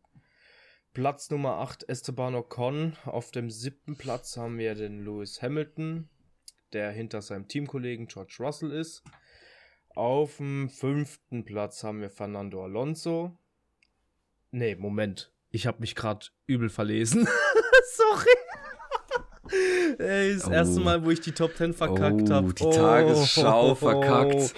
Platz 0.95 1.31
Nummer 1.31 1.59
8 1.59 1.89
Esteban 1.89 2.35
Ocon. 2.35 2.97
Auf 3.05 3.31
dem 3.31 3.51
siebten 3.51 3.97
Platz 3.97 4.37
haben 4.37 4.57
wir 4.57 4.75
den 4.75 5.05
Lewis 5.05 5.43
Hamilton, 5.43 6.09
der 6.73 6.91
hinter 6.91 7.21
seinem 7.21 7.49
Teamkollegen 7.49 8.07
George 8.07 8.37
Russell 8.41 8.73
ist. 8.73 9.03
Auf 9.95 10.39
dem 10.39 10.71
fünften 10.71 11.45
Platz 11.45 11.85
haben 11.85 12.01
wir 12.01 12.11
Fernando 12.11 12.65
Alonso. 12.65 13.37
Nee, 14.51 14.75
Moment. 14.77 15.33
Ich 15.51 15.67
habe 15.67 15.81
mich 15.81 15.95
gerade 15.95 16.27
übel 16.47 16.69
verlesen. 16.69 17.27
Sorry. 17.97 18.37
Ey, 19.99 20.35
das 20.35 20.47
Oh. 20.47 20.51
erste 20.51 20.81
Mal, 20.81 21.05
wo 21.05 21.11
ich 21.11 21.21
die 21.21 21.33
Top 21.33 21.57
10 21.57 21.73
verkackt 21.73 22.29
oh, 22.31 22.35
habe. 22.35 22.53
die 22.55 22.65
Tagesschau 22.71 23.75
verkackt. 23.75 24.55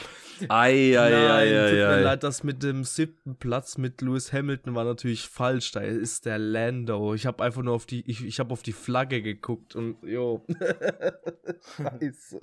Ei, 0.48 0.96
ei, 0.98 1.10
Nein, 1.10 1.30
ei, 1.30 1.44
tut 1.46 1.78
mir 1.78 1.88
ei, 1.88 1.94
ei. 1.96 2.00
leid, 2.02 2.22
das 2.22 2.42
mit 2.44 2.62
dem 2.62 2.84
siebten 2.84 3.36
Platz 3.36 3.76
mit 3.78 4.00
Lewis 4.00 4.32
Hamilton 4.32 4.74
war 4.74 4.84
natürlich 4.84 5.28
falsch. 5.28 5.72
Da 5.72 5.80
ist 5.80 6.24
der 6.26 6.38
Lando. 6.38 7.14
Ich 7.14 7.26
habe 7.26 7.42
einfach 7.44 7.62
nur 7.62 7.74
auf 7.74 7.86
die, 7.86 8.08
ich, 8.10 8.24
ich 8.24 8.38
habe 8.40 8.52
auf 8.52 8.62
die 8.62 8.72
Flagge 8.72 9.22
geguckt 9.22 9.76
und 9.76 9.96
jo. 10.02 10.44
Scheiße. 11.76 12.40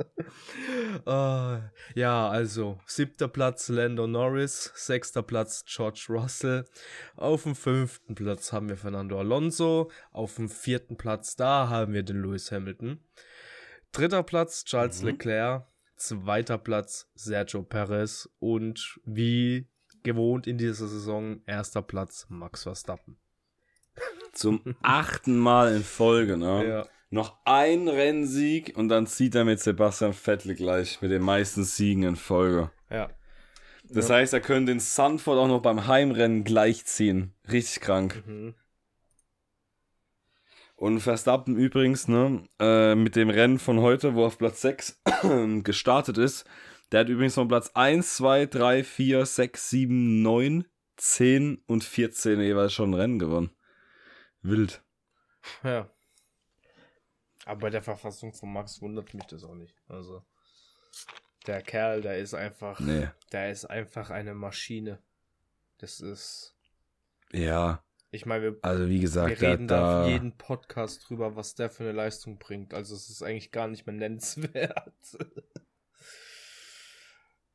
Ah, 1.06 1.60
ja, 1.96 2.30
also 2.30 2.80
siebter 2.86 3.27
Platz 3.27 3.70
Lando 3.70 4.08
Norris, 4.08 4.72
sechster 4.75 5.24
Platz 5.24 5.63
George 5.66 6.06
Russell. 6.10 6.66
Auf 7.16 7.44
dem 7.44 7.56
fünften 7.56 8.16
Platz 8.16 8.51
haben 8.54 8.70
wir 8.70 8.77
Fernando 8.77 9.20
Alonso. 9.20 9.89
Auf 10.12 10.36
dem 10.36 10.50
vierten 10.50 10.98
Platz 10.98 11.36
da 11.36 11.70
haben 11.70 11.94
wir 11.94 12.04
den 12.04 12.22
Lewis 12.22 12.51
Hamilton. 12.51 13.00
Dritter 13.92 14.24
Platz 14.24 14.66
Charles 14.66 15.01
Mhm. 15.01 15.08
Leclerc. 15.10 15.66
Zweiter 15.98 16.58
Platz 16.58 17.10
Sergio 17.16 17.63
Perez. 17.63 18.30
Und 18.39 19.00
wie 19.06 19.68
gewohnt 20.04 20.48
in 20.48 20.58
dieser 20.58 20.88
Saison, 20.88 21.42
erster 21.46 21.82
Platz 21.82 22.25
Max 22.30 22.63
Verstappen. 22.63 23.18
Zum 24.32 24.62
achten 24.82 25.38
Mal 25.38 25.75
in 25.75 25.84
Folge, 25.84 26.38
ne? 26.38 26.68
Ja. 26.68 26.88
Noch 27.10 27.38
ein 27.46 27.88
Rennsieg 27.88 28.74
und 28.75 28.89
dann 28.89 29.08
zieht 29.08 29.34
er 29.34 29.46
mit 29.46 29.60
Sebastian 29.60 30.13
Vettel 30.13 30.56
gleich 30.56 31.01
mit 31.01 31.12
den 31.12 31.22
meisten 31.22 31.63
Siegen 31.63 32.04
in 32.04 32.16
Folge. 32.16 32.70
Ja. 32.89 33.10
Das 33.89 34.10
heißt, 34.10 34.34
er 34.34 34.42
könnte 34.42 34.74
den 34.74 34.82
Sanford 34.82 35.38
auch 35.38 35.48
noch 35.48 35.62
beim 35.62 35.88
Heimrennen 35.88 36.44
gleichziehen. 36.44 37.34
Richtig 37.50 37.82
krank. 37.82 38.24
Mhm. 38.27 38.56
Und 40.78 41.00
Verstappen 41.00 41.58
übrigens, 41.58 42.08
ne, 42.08 42.44
äh, 42.60 42.94
mit 42.94 43.16
dem 43.16 43.32
Rennen 43.32 43.58
von 43.58 43.82
heute, 43.82 44.14
wo 44.14 44.22
er 44.22 44.28
auf 44.28 44.38
Platz 44.38 44.62
6 44.62 45.02
gestartet 45.64 46.20
ist, 46.20 46.46
der 46.92 47.00
hat 47.02 47.10
übrigens 47.10 47.34
von 47.34 47.48
Platz 47.48 47.72
1, 47.74 48.16
2, 48.18 48.46
3, 48.46 48.84
4, 48.84 49.26
6, 49.26 49.70
7, 49.72 50.22
9, 50.22 50.66
10 50.98 51.64
und 51.66 51.84
14 51.84 52.40
jeweils 52.40 52.74
schon 52.74 52.92
ein 52.92 52.94
Rennen 52.94 53.18
gewonnen. 53.20 53.50
Wild. 54.44 54.84
Ja. 55.64 55.90
Aber 57.46 57.60
bei 57.62 57.70
der 57.72 57.82
Verfassung 57.82 58.34
von 58.34 58.54
Max 58.54 58.80
wundert 58.80 59.14
mich 59.16 59.26
das 59.26 59.44
auch 59.44 59.56
nicht. 59.56 59.76
Also, 59.88 60.24
der 61.48 61.64
Kerl, 61.64 62.02
der 62.02 62.20
ist 62.20 62.36
einfach, 62.36 62.80
Nee. 62.80 63.08
der 63.32 63.50
ist 63.50 63.66
einfach 63.66 64.12
eine 64.12 64.36
Maschine. 64.36 65.00
Das 65.80 66.02
ist, 66.02 66.56
Ja, 67.32 67.84
ich 68.12 68.26
meine, 68.26 68.44
wir, 68.44 68.56
also 68.62 68.88
wie 68.88 68.96
wir 68.96 69.02
gesagt, 69.02 69.42
da, 69.42 69.50
reden 69.50 69.68
da 69.68 70.04
da 70.04 70.08
jeden 70.08 70.38
Podcast 70.38 71.08
drüber, 71.08 71.36
was 71.36 71.56
der 71.56 71.70
für 71.70 71.84
eine 71.84 71.92
Leistung 71.92 72.40
bringt. 72.40 72.74
Also, 72.74 72.96
es 72.96 73.10
ist 73.10 73.22
eigentlich 73.22 73.52
gar 73.52 73.68
nicht 73.68 73.86
mehr 73.86 73.96
nennenswert. 73.96 74.82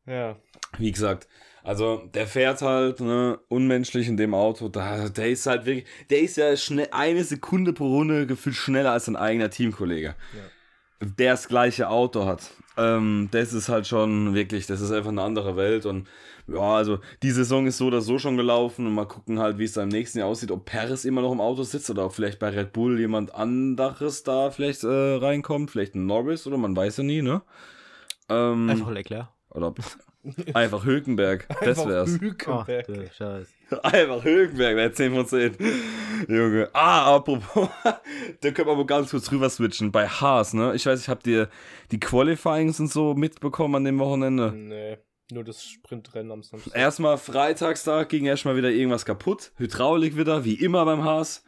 ja. 0.07 0.37
wie 0.79 0.93
gesagt, 0.93 1.29
also 1.63 2.07
der 2.13 2.27
fährt 2.27 2.61
halt 2.61 3.01
ne, 3.01 3.39
unmenschlich 3.49 4.09
in 4.09 4.17
dem 4.17 4.35
Auto. 4.35 4.69
Da, 4.69 5.09
der 5.09 5.31
ist 5.31 5.47
halt 5.47 5.65
wirklich, 5.65 5.89
der 6.11 6.21
ist 6.21 6.37
ja 6.37 6.55
schnell 6.57 6.89
eine 6.91 7.25
Sekunde 7.25 7.73
pro 7.73 7.87
Runde 7.87 8.27
gefühlt 8.27 8.57
schneller 8.57 8.93
als 8.93 9.07
sein 9.07 9.17
eigener 9.17 9.49
Teamkollege. 9.49 10.17
Der 11.03 11.33
das 11.33 11.49
gleiche 11.49 11.89
Auto 11.89 12.27
hat. 12.27 12.51
Ähm, 12.77 13.29
das 13.33 13.53
ist 13.53 13.69
halt 13.69 13.87
schon 13.87 14.35
wirklich, 14.35 14.67
das 14.67 14.81
ist 14.81 14.93
einfach 14.93 15.11
eine 15.11 15.23
andere 15.23 15.57
Welt. 15.57 15.85
Und 15.85 16.09
ja, 16.47 16.61
also 16.61 16.99
die 17.23 17.31
Saison 17.31 17.67
ist 17.67 17.79
so 17.79 17.87
oder 17.87 18.01
so 18.01 18.19
schon 18.19 18.37
gelaufen 18.37 18.87
und 18.87 18.95
mal 18.95 19.07
gucken 19.07 19.39
halt, 19.39 19.59
wie 19.59 19.65
es 19.65 19.73
da 19.73 19.83
im 19.83 19.89
nächsten 19.89 20.19
Jahr 20.19 20.29
aussieht, 20.29 20.51
ob 20.51 20.65
Paris 20.65 21.05
immer 21.05 21.23
noch 21.23 21.33
im 21.33 21.41
Auto 21.41 21.63
sitzt 21.65 21.91
oder 21.91 22.07
ob 22.07 22.13
vielleicht 22.15 22.39
bei 22.39 22.49
Red 22.51 22.73
Bull 22.73 22.99
jemand 22.99 23.35
anderes 23.35 24.23
da 24.23 24.51
vielleicht 24.51 24.85
äh, 24.85 24.89
reinkommt, 25.17 25.71
vielleicht 25.71 25.95
ein 25.95 26.07
Norris 26.07 26.47
oder 26.47 26.57
man 26.57 26.77
weiß 26.77 26.99
ja 26.99 27.05
nie, 27.05 27.23
ne? 27.23 27.43
Ähm, 28.29 28.71
Einfach 28.71 28.91
Leclerc. 28.91 29.29
oder 29.51 29.69
ob, 29.69 29.81
einfach 30.55 30.85
Hülkenberg, 30.85 31.49
das 31.49 31.79
Einfach 31.79 31.89
wär's. 31.89 32.15
Ach, 32.15 32.21
Hülkenberg. 32.21 32.87
du 32.87 33.11
Scheiß. 33.11 33.49
Einfach 33.83 34.25
Hülkenberg, 34.25 34.77
wäre 34.77 34.93
10 34.93 35.15
von 35.15 35.27
10. 35.27 35.57
Junge. 36.29 36.69
Ah, 36.73 37.17
apropos, 37.17 37.69
da 38.41 38.51
können 38.51 38.69
wir 38.69 38.77
mal 38.77 38.87
ganz 38.87 39.11
kurz 39.11 39.31
rüber 39.33 39.51
switchen. 39.51 39.91
Bei 39.91 40.07
Haas, 40.07 40.55
ne? 40.55 40.75
Ich 40.75 40.87
weiß, 40.87 41.01
ich 41.01 41.09
hab 41.09 41.23
dir 41.23 41.49
die 41.91 41.99
Qualifyings 41.99 42.79
und 42.81 42.89
so 42.89 43.15
mitbekommen 43.15 43.75
an 43.77 43.85
dem 43.85 43.99
Wochenende. 43.99 44.53
Nee, 44.53 44.99
nur 45.33 45.45
das 45.45 45.65
Sprintrennen 45.65 46.31
am 46.31 46.43
Samstag. 46.43 46.77
Erstmal 46.77 47.19
Freitagstag 47.19 48.09
ging 48.09 48.27
erstmal 48.27 48.57
wieder 48.57 48.71
irgendwas 48.71 49.05
kaputt. 49.05 49.53
Hydraulik 49.57 50.17
wieder, 50.17 50.45
wie 50.45 50.55
immer 50.55 50.85
beim 50.85 51.03
Haas. 51.05 51.45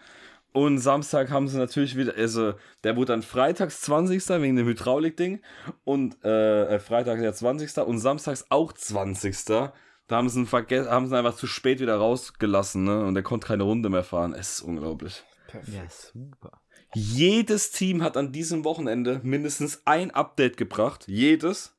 Und 0.55 0.79
Samstag 0.79 1.31
haben 1.31 1.49
sie 1.49 1.59
natürlich 1.59 1.97
wieder, 1.97 2.15
also 2.17 2.55
der 2.85 2.97
wurde 2.97 3.13
dann 3.13 3.23
freitags 3.23 3.81
20. 3.83 4.27
wegen 4.41 4.55
dem 4.57 4.67
Hydraulik-Ding. 4.69 5.41
Und 5.83 6.25
äh, 6.25 6.79
Freitag 6.79 7.19
der 7.19 7.35
20. 7.35 7.77
und 7.79 7.99
samstags 7.99 8.47
auch 8.51 8.73
20. 8.73 9.37
Da 9.47 9.73
haben 10.11 10.29
sie 10.29 10.41
ihn, 10.41 10.47
verge- 10.47 10.89
haben 10.89 11.07
sie 11.09 11.13
ihn 11.15 11.19
einfach 11.19 11.35
zu 11.37 11.47
spät 11.49 11.81
wieder 11.81 11.97
rausgelassen, 11.97 12.85
ne? 12.85 13.05
Und 13.05 13.17
er 13.17 13.23
konnte 13.23 13.49
keine 13.49 13.65
Runde 13.65 13.89
mehr 13.89 14.05
fahren. 14.05 14.33
Es 14.33 14.57
ist 14.59 14.63
unglaublich. 14.63 15.25
Perfekt. 15.49 15.75
Ja, 15.77 15.83
super. 15.89 16.61
Jedes 16.95 17.73
Team 17.73 18.03
hat 18.03 18.17
an 18.17 18.31
diesem 18.31 18.65
Wochenende 18.65 19.21
mindestens 19.25 19.83
ein 19.87 20.13
Update 20.13 20.57
gebracht. 20.57 21.05
Jedes. 21.09 21.75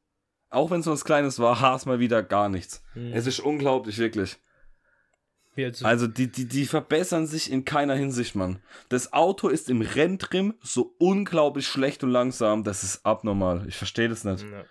Auch 0.50 0.70
wenn 0.72 0.82
es 0.82 0.86
nur 0.86 0.94
was 0.96 1.06
Kleines 1.06 1.40
war, 1.40 1.60
Haas 1.62 1.86
mal 1.86 2.00
wieder 2.00 2.22
gar 2.24 2.50
nichts. 2.50 2.84
Mhm. 2.94 3.14
Es 3.14 3.26
ist 3.26 3.40
unglaublich, 3.40 3.98
wirklich. 4.00 4.38
Also 5.86 6.08
die, 6.08 6.32
die, 6.32 6.48
die 6.48 6.66
verbessern 6.66 7.28
sich 7.28 7.52
in 7.52 7.66
keiner 7.66 7.96
Hinsicht, 7.96 8.36
Mann. 8.36 8.60
Das 8.90 9.14
Auto 9.14 9.48
ist 9.48 9.70
im 9.70 9.82
Renntrim 9.82 10.54
so 10.62 10.96
unglaublich 11.00 11.68
schlecht 11.68 12.04
und 12.04 12.12
langsam, 12.12 12.64
das 12.64 12.84
ist 12.84 13.06
abnormal. 13.06 13.66
Ich 13.68 13.76
verstehe 13.76 14.10
das 14.10 14.24
nicht. 14.24 14.44
ja. 14.44 14.66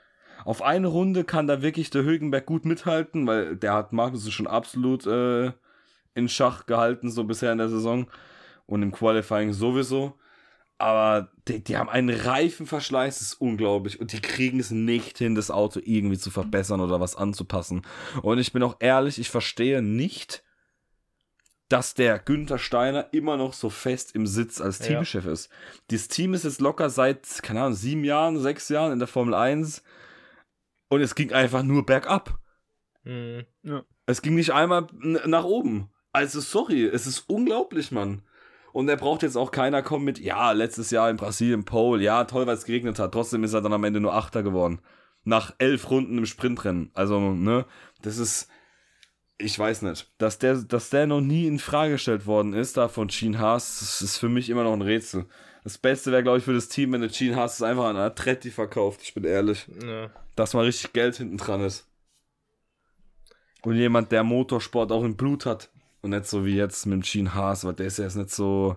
Auf 0.44 0.60
eine 0.60 0.88
Runde 0.88 1.24
kann 1.24 1.46
da 1.46 1.62
wirklich 1.62 1.88
der 1.88 2.02
Högenberg 2.02 2.44
gut 2.44 2.66
mithalten, 2.66 3.26
weil 3.26 3.56
der 3.56 3.72
hat 3.72 3.92
Markus 3.92 4.30
schon 4.30 4.46
absolut 4.46 5.06
äh, 5.06 5.52
in 6.14 6.28
Schach 6.28 6.66
gehalten, 6.66 7.10
so 7.10 7.24
bisher 7.24 7.52
in 7.52 7.58
der 7.58 7.70
Saison. 7.70 8.06
Und 8.66 8.82
im 8.82 8.92
Qualifying 8.92 9.52
sowieso. 9.52 10.14
Aber 10.78 11.30
die, 11.48 11.62
die 11.62 11.76
haben 11.76 11.88
einen 11.88 12.14
Reifenverschleiß, 12.14 13.18
das 13.18 13.28
ist 13.28 13.40
unglaublich. 13.40 14.00
Und 14.00 14.12
die 14.12 14.20
kriegen 14.20 14.60
es 14.60 14.70
nicht 14.70 15.18
hin, 15.18 15.34
das 15.34 15.50
Auto 15.50 15.80
irgendwie 15.82 16.18
zu 16.18 16.30
verbessern 16.30 16.80
oder 16.80 17.00
was 17.00 17.16
anzupassen. 17.16 17.82
Und 18.22 18.38
ich 18.38 18.52
bin 18.52 18.62
auch 18.62 18.76
ehrlich, 18.80 19.18
ich 19.18 19.30
verstehe 19.30 19.82
nicht, 19.82 20.42
dass 21.68 21.94
der 21.94 22.18
Günther 22.18 22.59
Steiner 22.59 23.09
immer 23.12 23.37
noch 23.37 23.52
so 23.52 23.71
fest 23.71 24.14
im 24.14 24.26
Sitz 24.26 24.61
als 24.61 24.78
Ja. 24.80 24.87
Teamchef 24.87 25.26
ist. 25.26 25.50
Dieses 25.90 26.09
Team 26.09 26.35
ist 26.35 26.44
jetzt 26.44 26.61
locker 26.61 26.90
seit, 26.90 27.42
keine 27.42 27.62
Ahnung, 27.62 27.75
sieben 27.75 28.04
Jahren, 28.04 28.38
sechs 28.38 28.68
Jahren 28.68 28.92
in 28.92 28.99
der 28.99 29.09
Formel 29.09 29.35
1 29.35 29.83
und 30.88 31.00
es 31.00 31.14
ging 31.14 31.33
einfach 31.33 31.62
nur 31.62 31.87
bergab. 31.87 32.38
Mhm. 33.04 33.44
Es 34.06 34.23
ging 34.23 34.35
nicht 34.35 34.52
einmal 34.52 34.87
nach 34.92 35.44
oben. 35.44 35.90
Also 36.12 36.40
sorry, 36.40 36.85
es 36.85 37.06
ist 37.06 37.28
unglaublich, 37.28 37.90
Mann. 37.90 38.23
Und 38.73 38.88
er 38.88 38.97
braucht 38.97 39.23
jetzt 39.23 39.37
auch 39.37 39.50
keiner 39.50 39.83
kommen 39.83 40.04
mit, 40.04 40.18
ja, 40.18 40.52
letztes 40.52 40.90
Jahr 40.90 41.09
in 41.09 41.16
Brasilien 41.16 41.64
Pole, 41.64 42.02
ja, 42.02 42.25
toll, 42.25 42.47
weil 42.47 42.56
es 42.56 42.64
geregnet 42.64 42.99
hat. 42.99 43.12
Trotzdem 43.12 43.44
ist 43.44 43.52
er 43.52 43.62
dann 43.62 43.73
am 43.73 43.85
Ende 43.85 44.00
nur 44.00 44.14
Achter 44.14 44.42
geworden. 44.42 44.80
Nach 45.23 45.54
elf 45.59 45.90
Runden 45.90 46.18
im 46.18 46.26
Sprintrennen. 46.26 46.90
Also, 46.92 47.18
ne, 47.21 47.66
das 48.02 48.18
ist, 48.18 48.49
ich 49.38 49.58
weiß 49.58 49.82
nicht. 49.82 50.10
Dass 50.18 50.38
der, 50.38 50.56
dass 50.62 50.90
der 50.90 51.06
noch 51.06 51.20
nie 51.20 51.46
in 51.46 51.58
Frage 51.58 51.92
gestellt 51.92 52.26
worden 52.26 52.52
ist, 52.54 52.76
da 52.76 52.88
von 52.88 53.08
Gene 53.08 53.38
Haas, 53.38 53.80
das 53.80 54.02
ist 54.02 54.16
für 54.18 54.28
mich 54.28 54.48
immer 54.50 54.64
noch 54.64 54.72
ein 54.72 54.82
Rätsel. 54.82 55.26
Das 55.64 55.78
Beste 55.78 56.12
wäre, 56.12 56.22
glaube 56.22 56.38
ich, 56.38 56.44
für 56.44 56.52
das 56.52 56.68
Team, 56.68 56.92
wenn 56.92 57.00
der 57.00 57.10
Gene 57.10 57.36
Haas 57.36 57.54
es 57.54 57.62
einfach 57.62 57.84
an 57.86 57.96
Atretti 57.96 58.50
verkauft. 58.50 59.00
Ich 59.02 59.14
bin 59.14 59.24
ehrlich 59.24 59.66
Ja. 59.84 60.10
dass 60.36 60.52
mal 60.54 60.64
richtig 60.64 60.92
Geld 60.92 61.16
hinten 61.16 61.36
dran 61.38 61.60
ist. 61.62 61.88
Und 63.62 63.76
jemand, 63.76 64.12
der 64.12 64.24
Motorsport 64.24 64.92
auch 64.92 65.04
im 65.04 65.16
Blut 65.16 65.46
hat. 65.46 65.70
Und 66.02 66.10
nicht 66.10 66.26
so 66.26 66.44
wie 66.44 66.54
jetzt 66.54 66.84
mit 66.84 66.94
dem 66.96 67.02
Gene 67.02 67.34
Haas, 67.34 67.64
weil 67.64 67.72
der 67.72 67.86
ist 67.86 67.96
ja 67.98 68.04
jetzt 68.04 68.16
nicht 68.16 68.30
so 68.30 68.76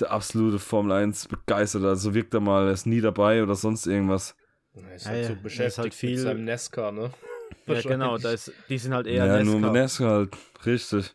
der 0.00 0.10
absolute 0.10 0.58
Formel 0.58 0.92
1 0.92 1.28
begeistert. 1.28 1.84
Also 1.84 2.12
wirkt 2.12 2.34
er 2.34 2.40
mal, 2.40 2.66
er 2.66 2.72
ist 2.72 2.86
nie 2.86 3.00
dabei 3.00 3.42
oder 3.42 3.54
sonst 3.54 3.86
irgendwas. 3.86 4.34
Er 4.74 4.94
ist 4.96 5.06
halt 5.06 5.16
ja, 5.18 5.22
so 5.24 5.30
er 5.30 5.36
ist 5.36 5.42
beschäftigt 5.44 5.78
halt 5.78 5.94
viel- 5.94 6.10
mit 6.10 6.18
seinem 6.20 6.44
Nesca, 6.44 6.90
ne? 6.90 7.10
Ja, 7.66 7.80
genau, 7.82 8.18
da 8.18 8.32
ist, 8.32 8.52
die 8.68 8.78
sind 8.78 8.94
halt 8.94 9.06
eher 9.06 9.26
Ja, 9.26 9.44
nur 9.44 9.60
mit 9.60 9.72
Nesca. 9.72 10.04
Halt. 10.04 10.36
Richtig. 10.66 11.14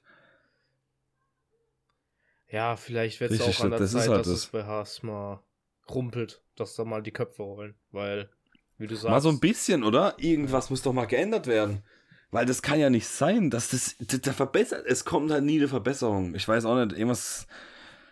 Ja, 2.49 2.75
vielleicht 2.77 3.19
wird 3.19 3.31
es 3.31 3.41
auch 3.41 3.59
an 3.65 3.71
der 3.71 3.79
das 3.79 3.91
Zeit, 3.91 4.07
halt 4.07 4.19
dass 4.19 4.27
das. 4.27 4.35
es 4.37 4.47
bei 4.47 4.63
Haas 4.63 5.03
mal 5.03 5.43
rumpelt, 5.89 6.41
dass 6.55 6.75
da 6.75 6.85
mal 6.85 7.03
die 7.03 7.11
Köpfe 7.11 7.43
rollen, 7.43 7.75
weil, 7.91 8.29
wie 8.77 8.87
du 8.87 8.95
sagst, 8.95 9.09
Mal 9.09 9.21
so 9.21 9.29
ein 9.29 9.39
bisschen, 9.39 9.83
oder? 9.83 10.15
Irgendwas 10.17 10.69
muss 10.69 10.81
doch 10.81 10.93
mal 10.93 11.05
geändert 11.05 11.47
werden. 11.47 11.83
Weil 12.31 12.45
das 12.45 12.61
kann 12.61 12.79
ja 12.79 12.89
nicht 12.89 13.07
sein, 13.07 13.49
dass 13.49 13.69
das, 13.69 13.95
das, 13.99 14.21
der 14.21 14.33
verbessert, 14.33 14.85
es 14.87 15.05
kommt 15.05 15.31
halt 15.31 15.43
nie 15.43 15.57
eine 15.57 15.67
Verbesserung. 15.67 16.35
Ich 16.35 16.47
weiß 16.47 16.65
auch 16.65 16.75
nicht, 16.75 16.93
irgendwas, 16.97 17.47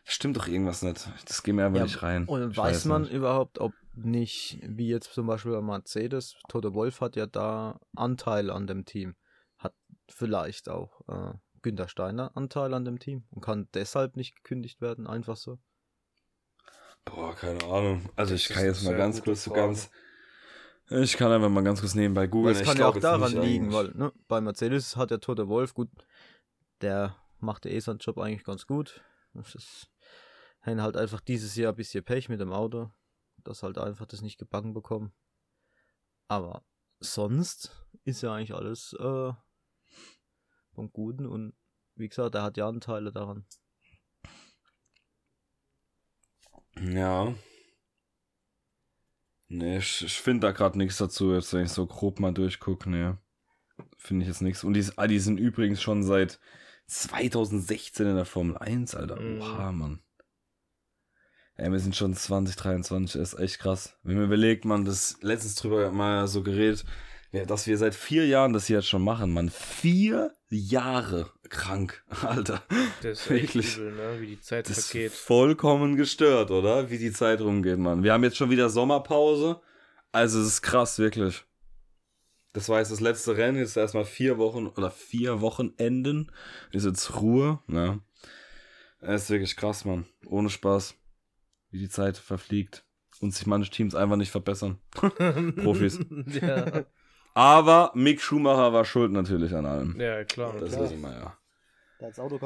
stimmt 0.04 0.38
doch 0.38 0.48
irgendwas 0.48 0.82
nicht. 0.82 1.08
Das 1.28 1.44
geht 1.44 1.56
mir 1.56 1.66
einfach 1.66 1.78
Ja, 1.80 1.84
nicht 1.86 2.04
rein. 2.04 2.26
Und 2.26 2.52
Ich 2.52 2.58
weiß 2.58 2.86
man 2.86 3.04
nicht. 3.04 3.14
überhaupt, 3.14 3.60
ob 3.60 3.74
nicht, 3.96 4.60
wie 4.64 4.88
jetzt 4.90 5.14
zum 5.14 5.28
Beispiel 5.28 5.52
bei 5.52 5.62
Mercedes, 5.62 6.36
Toto 6.50 6.74
Wolf 6.74 7.02
hat 7.02 7.16
ja 7.16 7.26
da 7.28 7.80
Anteil 7.96 8.50
an 8.50 8.66
dem 8.68 8.86
Team. 8.86 9.16
Hat 9.58 9.74
vielleicht 10.10 10.68
auch 10.70 11.02
äh, 11.08 11.34
Günther 11.62 11.88
Steiner 11.88 12.36
Anteil 12.36 12.74
an 12.74 12.86
dem 12.86 13.00
Team 13.00 13.24
und 13.30 13.42
kann 13.42 13.68
deshalb 13.74 14.16
nicht 14.18 14.36
gekündigt 14.36 14.82
werden, 14.82 15.08
einfach 15.08 15.38
so. 15.38 15.60
Boah, 17.06 17.36
keine 17.36 17.64
Ahnung. 17.66 18.10
Also 18.16 18.34
ich 18.34 18.48
Das 18.48 18.58
kann 18.58 18.66
jetzt 18.66 18.84
mal 18.84 18.96
ganz 18.96 19.22
kurz 19.22 19.44
so 19.44 19.52
ganz. 19.52 19.90
Ich 20.90 21.16
kann 21.18 21.32
einfach 21.32 21.50
mal 21.50 21.64
ganz 21.64 21.80
kurz 21.80 21.96
nebenbei 21.96 22.28
googeln. 22.28 22.54
Das 22.54 22.62
Ich 22.62 22.68
kann 22.68 22.78
ja 22.78 22.88
auch 22.88 22.98
daran 22.98 23.32
liegen, 23.42 23.66
eigentlich. 23.74 23.74
weil 23.76 23.92
ne, 23.96 24.14
bei 24.28 24.42
Mercedes 24.42 24.96
hat 24.98 25.12
der 25.12 25.20
Toto 25.20 25.48
Wolf, 25.48 25.74
gut, 25.74 25.90
der 26.82 27.16
macht 27.40 27.66
eh 27.66 27.80
seinen 27.80 28.00
Job 28.00 28.18
eigentlich 28.18 28.44
ganz 28.44 28.68
gut. 28.68 29.02
Das 29.34 29.56
ist, 29.56 29.88
haben 30.64 30.82
halt 30.82 30.98
einfach 30.98 31.20
dieses 31.20 31.56
Jahr 31.56 31.74
ein 31.74 31.76
bisschen 31.78 32.04
Pech 32.04 32.30
mit 32.30 32.40
dem 32.40 32.54
Auto, 32.54 32.92
dass 33.44 33.64
halt 33.64 33.78
einfach 33.78 34.06
das 34.06 34.22
nicht 34.22 34.38
gebacken 34.38 34.74
bekommen. 34.74 35.14
Aber 36.28 36.64
sonst 37.00 37.76
ist 38.06 38.22
ja 38.22 38.34
eigentlich 38.34 38.54
alles 38.54 38.94
äh, 38.94 39.34
vom 40.72 40.92
Guten 40.92 41.26
und 41.26 41.54
wie 41.96 42.10
gesagt, 42.10 42.36
er 42.36 42.44
hat 42.44 42.58
ja 42.58 42.68
Anteile 42.68 43.12
daran. 43.12 43.46
Ja. 46.80 47.36
Nee, 49.48 49.78
ich, 49.78 50.04
ich 50.04 50.20
finde 50.20 50.48
da 50.48 50.52
gerade 50.52 50.78
nichts 50.78 50.98
dazu, 50.98 51.34
jetzt 51.34 51.54
wenn 51.54 51.66
ich 51.66 51.72
so 51.72 51.86
grob 51.86 52.20
mal 52.20 52.34
durchgucke. 52.34 52.90
Nee. 52.90 53.14
Finde 53.98 54.24
ich 54.24 54.30
jetzt 54.30 54.42
nichts. 54.42 54.64
Und 54.64 54.74
die, 54.74 54.86
ah, 54.96 55.08
die 55.08 55.20
sind 55.20 55.38
übrigens 55.38 55.82
schon 55.82 56.04
seit 56.04 56.40
2016 56.88 58.08
in 58.08 58.16
der 58.16 58.26
Formel 58.26 58.58
1, 58.58 58.96
Alter. 58.96 59.20
Mhm. 59.20 59.42
Oha, 59.42 59.72
Mann. 59.72 60.04
Ja, 61.58 61.72
wir 61.72 61.80
sind 61.80 61.96
schon 61.96 62.16
2023, 62.16 63.20
das 63.22 63.34
ist 63.34 63.40
echt 63.40 63.60
krass. 63.60 63.96
Wenn 64.04 64.16
man 64.16 64.26
überlegt, 64.26 64.66
man, 64.66 64.86
das 64.86 65.18
letztens 65.22 65.56
drüber 65.56 65.92
mal 65.92 66.28
so 66.28 66.42
geredet, 66.44 66.84
Ja, 67.32 67.46
dass 67.46 67.66
wir 67.68 67.78
seit 67.78 67.96
vier 67.96 68.28
Jahren 68.28 68.54
das 68.54 68.68
jetzt 68.68 68.88
schon 68.88 69.04
machen, 69.04 69.32
Mann. 69.34 69.50
Vier 69.50 70.34
Jahre 70.50 71.32
krank, 71.50 72.04
Alter. 72.22 72.62
Das 73.02 73.22
ist 73.22 73.30
Wirklich. 73.30 73.78
übel, 73.78 73.92
ne? 73.94 74.22
Wie 74.22 74.28
die 74.28 74.40
Zeit 74.40 74.70
Das 74.70 74.88
vergeht. 74.90 75.12
vollkommen 75.14 75.96
gestört, 75.96 76.52
oder? 76.52 76.90
Wie 76.92 76.98
die 77.00 77.12
Zeit 77.12 77.42
rumgeht, 77.42 77.78
Mann. 77.80 78.04
Wir 78.04 78.14
haben 78.14 78.24
jetzt 78.24 78.38
schon 78.38 78.50
wieder 78.52 78.70
Sommerpause. 78.70 79.62
Also 80.12 80.40
es 80.42 80.48
ist 80.48 80.62
krass, 80.62 81.00
wirklich. 81.00 81.44
Das 82.54 82.70
war 82.70 82.78
jetzt 82.80 82.92
das 82.92 83.00
letzte 83.00 83.36
Rennen, 83.36 83.58
jetzt 83.58 83.78
erstmal 83.78 84.06
vier 84.06 84.38
Wochen 84.38 84.68
oder 84.68 84.92
vier 84.92 85.42
Wochenenden. 85.42 86.32
Ist 86.72 86.86
jetzt 86.86 87.20
Ruhe, 87.20 87.60
ja. 87.68 87.98
Es 89.02 89.24
ist 89.24 89.30
wirklich 89.32 89.56
krass, 89.56 89.86
Mann. 89.86 90.06
Ohne 90.28 90.52
Spaß. 90.52 90.94
Wie 91.74 91.80
die 91.80 91.90
Zeit 91.90 92.18
verfliegt. 92.18 92.86
Und 93.20 93.34
sich 93.34 93.48
manche 93.48 93.72
Teams 93.72 93.96
einfach 93.96 94.16
nicht 94.16 94.32
verbessern. 94.32 94.80
Profis. 95.64 96.00
ja. 96.42 96.86
Aber 97.34 97.92
Mick 97.96 98.22
Schumacher 98.22 98.74
war 98.74 98.86
schuld 98.86 99.12
natürlich 99.12 99.56
an 99.56 99.66
allem. 99.66 100.00
ja, 100.00 100.24
klar. 100.24 100.54
Das 100.60 100.72
klar. 100.72 100.84
wissen 100.84 101.02
wir 101.02 101.12
ja. 101.12 101.38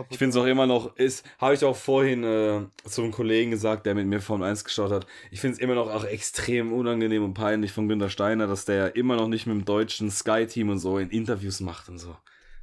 Ich 0.09 0.17
finde 0.19 0.37
es 0.37 0.43
auch 0.43 0.45
immer 0.45 0.67
noch, 0.67 0.95
ist, 0.97 1.25
habe 1.39 1.55
ich 1.55 1.65
auch 1.65 1.75
vorhin 1.75 2.23
äh, 2.23 2.67
zu 2.85 3.01
einem 3.01 3.11
Kollegen 3.11 3.49
gesagt, 3.49 3.87
der 3.87 3.95
mit 3.95 4.05
mir 4.05 4.21
Formel 4.21 4.47
1 4.47 4.63
geschaut 4.63 4.91
hat, 4.91 5.07
ich 5.31 5.41
finde 5.41 5.55
es 5.55 5.59
immer 5.59 5.73
noch 5.73 5.89
auch 5.89 6.03
extrem 6.03 6.71
unangenehm 6.71 7.23
und 7.23 7.33
peinlich 7.33 7.71
von 7.71 7.87
Günter 7.87 8.09
Steiner, 8.09 8.45
dass 8.45 8.65
der 8.65 8.75
ja 8.75 8.85
immer 8.85 9.15
noch 9.15 9.27
nicht 9.27 9.47
mit 9.47 9.55
dem 9.55 9.65
deutschen 9.65 10.11
Sky-Team 10.11 10.69
und 10.69 10.77
so 10.77 10.99
in 10.99 11.09
Interviews 11.09 11.59
macht 11.59 11.89
und 11.89 11.97
so. 11.97 12.15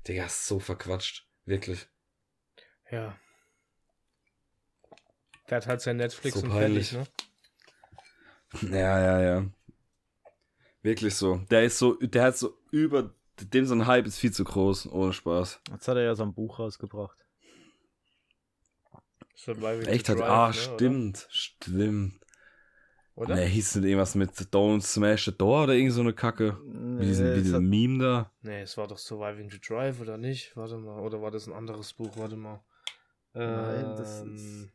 Digga, 0.06 0.26
ist 0.26 0.46
so 0.46 0.60
verquatscht. 0.60 1.26
Wirklich. 1.46 1.88
Ja. 2.90 3.16
Der 5.50 5.56
hat 5.58 5.66
halt 5.66 5.80
sein 5.82 5.96
Netflix 5.98 6.36
So 6.38 6.44
und 6.46 6.52
peinlich. 6.52 6.90
fertig, 6.90 7.10
ne? 8.62 8.78
Ja, 8.78 9.00
ja, 9.00 9.20
ja. 9.20 9.46
Wirklich 10.82 11.14
so. 11.14 11.36
Der 11.50 11.64
ist 11.64 11.78
so, 11.78 11.94
der 11.94 12.24
hat 12.24 12.36
so 12.38 12.56
über, 12.70 13.12
dem 13.40 13.66
so 13.66 13.74
ein 13.74 13.86
Hype 13.86 14.06
ist 14.06 14.18
viel 14.18 14.32
zu 14.32 14.44
groß, 14.44 14.86
ohne 14.92 15.12
Spaß. 15.12 15.60
Jetzt 15.70 15.88
hat 15.88 15.96
er 15.96 16.04
ja 16.04 16.14
so 16.14 16.22
ein 16.22 16.34
Buch 16.34 16.58
rausgebracht. 16.58 17.18
Surviving 19.36 19.86
Echt 19.88 20.08
hat, 20.08 20.20
ah, 20.20 20.48
ne, 20.48 20.54
stimmt, 20.54 21.26
stimmt. 21.30 22.20
Oder? 23.16 23.34
oder? 23.34 23.34
Ne, 23.36 23.46
hieß 23.46 23.76
nicht 23.76 23.84
irgendwas 23.84 24.14
mit 24.14 24.30
Don't 24.30 24.82
Smash 24.82 25.24
the 25.26 25.36
Door 25.36 25.64
oder 25.64 25.74
irgend 25.74 25.92
so 25.92 26.00
eine 26.00 26.12
Kacke? 26.12 26.58
Wie 26.64 27.04
diesen, 27.06 27.26
wie 27.26 27.38
es 27.38 27.42
diesen 27.44 27.54
hat- 27.56 27.62
Meme 27.62 27.98
da. 28.02 28.30
Nee, 28.42 28.62
es 28.62 28.76
war 28.76 28.86
doch 28.88 28.98
Surviving 28.98 29.48
to 29.50 29.56
Drive, 29.58 30.00
oder 30.00 30.16
nicht? 30.16 30.56
Warte 30.56 30.76
mal. 30.76 31.00
Oder 31.00 31.20
war 31.20 31.30
das 31.30 31.46
ein 31.46 31.52
anderes 31.52 31.92
Buch? 31.92 32.16
Warte 32.16 32.36
mal. 32.36 32.60
Nein, 33.34 33.96
das 33.96 34.20
Ähm, 34.20 34.34
ist- 34.36 34.68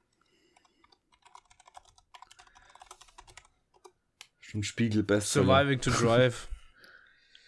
Stimmt, 4.49 4.65
Spiegel 4.65 5.03
Bestseller. 5.03 5.45
Surviving 5.45 5.81
to 5.81 5.91
Drive. 5.91 6.47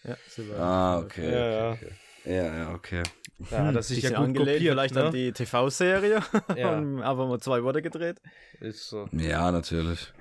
Ja, 0.03 0.15
Silber. 0.27 0.60
Ah, 0.60 0.98
okay. 0.98 1.31
Ja, 1.31 1.48
ja. 1.48 1.72
okay, 1.74 1.86
okay. 1.86 2.36
Ja, 2.36 2.58
ja, 2.58 2.74
okay. 2.74 3.03
Ja, 3.51 3.81
sich 3.84 3.98
Bisschen 3.98 4.13
ja 4.13 4.17
gut 4.17 4.27
angelehnt 4.29 4.58
kopiert, 4.58 4.74
vielleicht 4.74 4.96
ne? 4.96 5.03
an 5.03 5.13
die 5.13 5.31
TV-Serie. 5.31 6.24
Ja. 6.58 6.75
Einfach 6.75 7.27
mal 7.27 7.39
zwei 7.39 7.63
Worte 7.63 7.84
gedreht. 7.84 8.20
Ist 8.62 8.89
so. 8.89 9.08
Ja, 9.12 9.51
natürlich. 9.51 10.12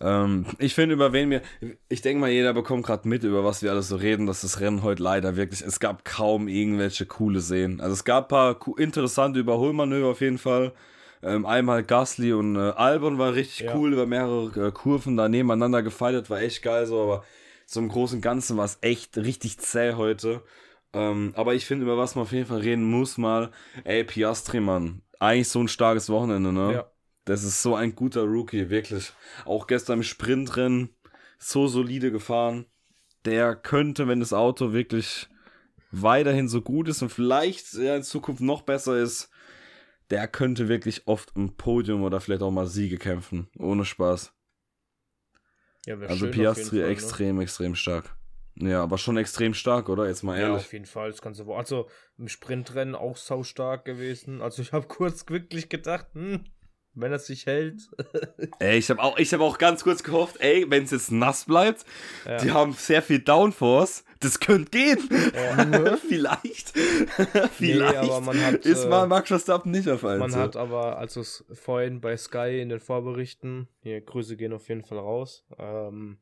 Ähm, 0.00 0.46
ich 0.60 0.76
finde, 0.76 0.94
über 0.94 1.12
wen 1.12 1.30
wir. 1.30 1.42
Ich 1.88 2.00
denke 2.00 2.20
mal, 2.20 2.30
jeder 2.30 2.54
bekommt 2.54 2.86
gerade 2.86 3.08
mit, 3.08 3.24
über 3.24 3.42
was 3.42 3.60
wir 3.64 3.72
alles 3.72 3.88
so 3.88 3.96
reden, 3.96 4.26
dass 4.26 4.42
das 4.42 4.60
Rennen 4.60 4.84
heute 4.84 5.02
leider 5.02 5.34
wirklich. 5.34 5.62
Es 5.62 5.80
gab 5.80 6.04
kaum 6.04 6.46
irgendwelche 6.46 7.06
coole 7.06 7.40
Szenen. 7.40 7.80
Also, 7.80 7.94
es 7.94 8.04
gab 8.04 8.26
ein 8.26 8.28
paar 8.28 8.78
interessante 8.78 9.40
Überholmanöver 9.40 10.10
auf 10.10 10.20
jeden 10.20 10.38
Fall. 10.38 10.74
Ähm, 11.22 11.46
einmal 11.46 11.82
Gasly 11.82 12.32
und 12.32 12.56
äh, 12.56 12.70
Albon 12.70 13.18
war 13.18 13.34
richtig 13.34 13.66
Ja. 13.66 13.76
cool 13.76 13.92
über 13.92 14.06
mehrere 14.06 14.68
äh, 14.68 14.72
Kurven 14.72 15.16
da 15.16 15.28
nebeneinander 15.28 15.82
gefeiert, 15.82 16.30
war 16.30 16.40
echt 16.40 16.62
geil 16.62 16.86
so, 16.86 17.00
aber 17.02 17.24
im 17.74 17.88
Großen 17.88 18.20
Ganzen 18.20 18.56
war 18.56 18.64
es 18.64 18.78
echt 18.80 19.16
richtig 19.16 19.58
zäh 19.58 19.94
heute. 19.94 20.42
Ähm, 20.92 21.32
aber 21.36 21.54
ich 21.54 21.66
finde, 21.66 21.84
über 21.84 21.98
was 21.98 22.14
man 22.14 22.22
auf 22.22 22.32
jeden 22.32 22.46
Fall 22.46 22.60
reden 22.60 22.84
muss, 22.84 23.18
mal, 23.18 23.50
ey, 23.84 24.04
Piastri, 24.04 24.60
Mann. 24.60 25.02
Eigentlich 25.18 25.48
so 25.48 25.60
ein 25.60 25.68
starkes 25.68 26.08
Wochenende, 26.08 26.52
ne? 26.52 26.72
Ja. 26.72 26.90
Das 27.24 27.42
ist 27.42 27.60
so 27.60 27.74
ein 27.74 27.94
guter 27.96 28.22
Rookie, 28.22 28.70
wirklich. 28.70 29.12
Auch 29.44 29.66
gestern 29.66 29.98
im 29.98 30.02
Sprintrennen 30.04 30.90
so 31.38 31.66
solide 31.66 32.12
gefahren. 32.12 32.66
Der 33.24 33.56
könnte, 33.56 34.06
wenn 34.06 34.20
das 34.20 34.32
Auto 34.32 34.72
wirklich 34.72 35.28
weiterhin 35.90 36.48
so 36.48 36.62
gut 36.62 36.88
ist 36.88 37.02
und 37.02 37.10
vielleicht 37.10 37.74
ja, 37.74 37.96
in 37.96 38.04
Zukunft 38.04 38.40
noch 38.40 38.62
besser 38.62 38.96
ist, 38.96 39.28
der 40.10 40.28
könnte 40.28 40.68
wirklich 40.68 41.06
oft 41.06 41.32
im 41.36 41.56
Podium 41.56 42.02
oder 42.02 42.20
vielleicht 42.20 42.42
auch 42.42 42.50
mal 42.50 42.66
Siege 42.66 42.98
kämpfen. 42.98 43.48
Ohne 43.58 43.84
Spaß. 43.84 44.32
Ja, 45.86 45.98
Also 46.00 46.28
Piastri 46.28 46.64
Fall, 46.78 46.86
ne? 46.86 46.92
extrem, 46.92 47.40
extrem 47.40 47.74
stark. 47.74 48.16
Ja, 48.58 48.82
aber 48.82 48.96
schon 48.98 49.18
extrem 49.18 49.52
stark, 49.54 49.88
oder? 49.88 50.08
Jetzt 50.08 50.22
mal 50.22 50.38
Ja, 50.38 50.48
ehrlich. 50.48 50.64
auf 50.64 50.72
jeden 50.72 50.86
Fall. 50.86 51.10
Das 51.10 51.20
Woche. 51.46 51.58
Also 51.58 51.88
im 52.16 52.28
Sprintrennen 52.28 52.94
auch 52.94 53.16
sau 53.16 53.42
stark 53.42 53.84
gewesen. 53.84 54.40
Also 54.40 54.62
ich 54.62 54.72
habe 54.72 54.86
kurz 54.88 55.28
wirklich 55.28 55.68
gedacht, 55.68 56.06
hm, 56.14 56.44
wenn 56.96 57.12
er 57.12 57.18
sich 57.18 57.46
hält. 57.46 57.82
Ey, 58.58 58.78
ich 58.78 58.90
habe 58.90 59.02
auch, 59.02 59.18
ich 59.18 59.32
hab 59.32 59.40
auch 59.40 59.58
ganz 59.58 59.84
kurz 59.84 60.02
gehofft, 60.02 60.36
ey, 60.40 60.64
wenn 60.68 60.84
es 60.84 60.90
jetzt 60.90 61.12
nass 61.12 61.44
bleibt, 61.44 61.84
Ja. 62.24 62.38
die 62.38 62.50
haben 62.50 62.72
sehr 62.72 63.02
viel 63.02 63.18
Downforce, 63.20 64.04
das 64.20 64.40
könnte 64.40 64.70
gehen. 64.70 64.98
Vielleicht. 66.08 66.72
Vielleicht 67.52 67.96
aber 67.96 68.20
man 68.20 68.44
hat, 68.44 68.66
ist 68.66 68.84
äh, 68.84 68.88
mal 68.88 69.06
Max 69.06 69.28
Verstappen 69.28 69.70
nicht 69.72 69.88
auf 69.88 70.04
einmal. 70.04 70.28
Man 70.30 70.34
hat 70.40 70.56
aber, 70.56 70.98
also 70.98 71.22
vorhin 71.52 72.00
bei 72.00 72.16
Sky 72.16 72.60
in 72.60 72.70
den 72.70 72.80
Vorberichten, 72.80 73.68
hier 73.82 74.00
Grüße 74.00 74.36
gehen 74.36 74.52
auf 74.52 74.68
jeden 74.68 74.84
Fall 74.84 74.98
raus, 74.98 75.44
ähm, 75.58 76.18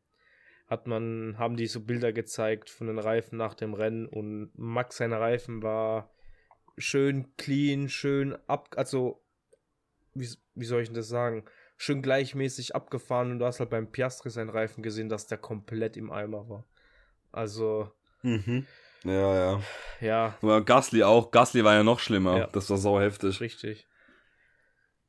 hat 0.67 0.87
man, 0.87 1.37
haben 1.39 1.57
die 1.57 1.67
so 1.67 1.81
Bilder 1.81 2.13
gezeigt 2.13 2.69
von 2.71 2.87
den 2.89 2.99
Reifen 2.99 3.39
nach 3.39 3.55
dem 3.55 3.75
Rennen 3.75 4.07
und 4.07 4.51
Max 4.57 4.97
seine 4.97 5.21
Reifen 5.21 5.63
war 5.63 6.11
schön 6.79 7.37
clean, 7.37 7.89
schön 7.89 8.37
ab, 8.49 8.71
also 8.77 9.24
wie, 10.15 10.29
wie 10.55 10.65
soll 10.65 10.83
ich 10.83 10.89
denn 10.89 10.97
das 10.97 11.09
sagen? 11.09 11.45
Schön 11.77 12.03
gleichmäßig 12.03 12.75
abgefahren 12.75 13.33
und 13.33 13.39
du 13.41 13.47
hast 13.47 13.61
halt 13.61 13.71
beim 13.71 13.91
Piastri 13.91 14.31
seinen 14.31 14.51
Reifen 14.51 14.83
gesehen, 14.83 15.09
dass 15.09 15.27
der 15.27 15.39
komplett 15.39 15.97
im 15.97 16.11
Eimer 16.11 16.49
war. 16.49 16.65
Also, 17.33 17.91
Mhm. 18.23 18.67
Ja, 19.05 19.35
ja. 19.35 19.63
ja, 20.01 20.39
Aber 20.41 20.65
Gasly 20.65 21.03
auch. 21.03 21.31
Gasly 21.31 21.63
war 21.63 21.75
ja 21.75 21.83
noch 21.83 22.01
schlimmer. 22.01 22.39
Ja. 22.39 22.47
Das 22.47 22.71
war 22.71 22.79
sau 22.79 22.99
heftig. 23.01 23.39
Richtig. 23.41 23.87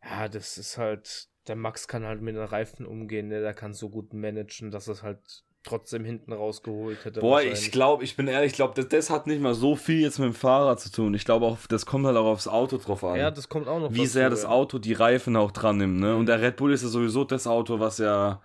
Ja, 0.04 0.28
das 0.28 0.58
ist 0.58 0.78
halt, 0.78 1.30
der 1.48 1.56
Max 1.56 1.88
kann 1.88 2.04
halt 2.04 2.22
mit 2.22 2.36
den 2.36 2.44
Reifen 2.44 2.86
umgehen, 2.86 3.30
ne? 3.30 3.40
der 3.42 3.54
kann 3.54 3.74
so 3.74 3.90
gut 3.90 4.14
managen, 4.14 4.70
dass 4.70 4.88
es 4.88 5.02
halt 5.02 5.44
trotzdem 5.66 6.06
hinten 6.06 6.32
rausgeholt 6.32 7.04
hätte. 7.04 7.20
Boah, 7.20 7.42
ich 7.42 7.72
glaube, 7.72 8.04
ich 8.04 8.16
bin 8.16 8.28
ehrlich, 8.28 8.52
ich 8.52 8.56
glaube, 8.56 8.74
das, 8.76 8.88
das 8.88 9.10
hat 9.10 9.28
nicht 9.28 9.42
mal 9.42 9.54
so 9.54 9.76
viel 9.76 10.00
jetzt 10.02 10.20
mit 10.20 10.28
dem 10.28 10.34
Fahrer 10.34 10.78
zu 10.78 10.92
tun. 10.92 11.14
Ich 11.14 11.26
glaube 11.26 11.46
auch, 11.46 11.58
das 11.68 11.86
kommt 11.86 12.06
halt 12.06 12.16
auch 12.18 12.26
aufs 12.28 12.48
Auto 12.48 12.78
drauf 12.78 13.04
an. 13.04 13.18
Ja, 13.20 13.32
das 13.32 13.50
kommt 13.50 13.68
auch 13.68 13.80
noch 13.80 13.94
wie 13.94 14.06
sehr 14.06 14.30
das. 14.30 14.46
Auto 14.46 14.80
die 14.80 14.94
Reifen 14.94 15.36
auch 15.36 15.52
dran 15.52 15.78
nimmt, 15.78 16.00
ne? 16.00 16.16
Und 16.16 16.28
der 16.28 16.42
Red 16.42 16.56
Bull 16.56 16.72
ist 16.72 16.84
ja 16.84 16.90
sowieso 16.90 17.24
das 17.24 17.48
Auto, 17.48 17.80
was 17.80 17.98
ja. 17.98 18.42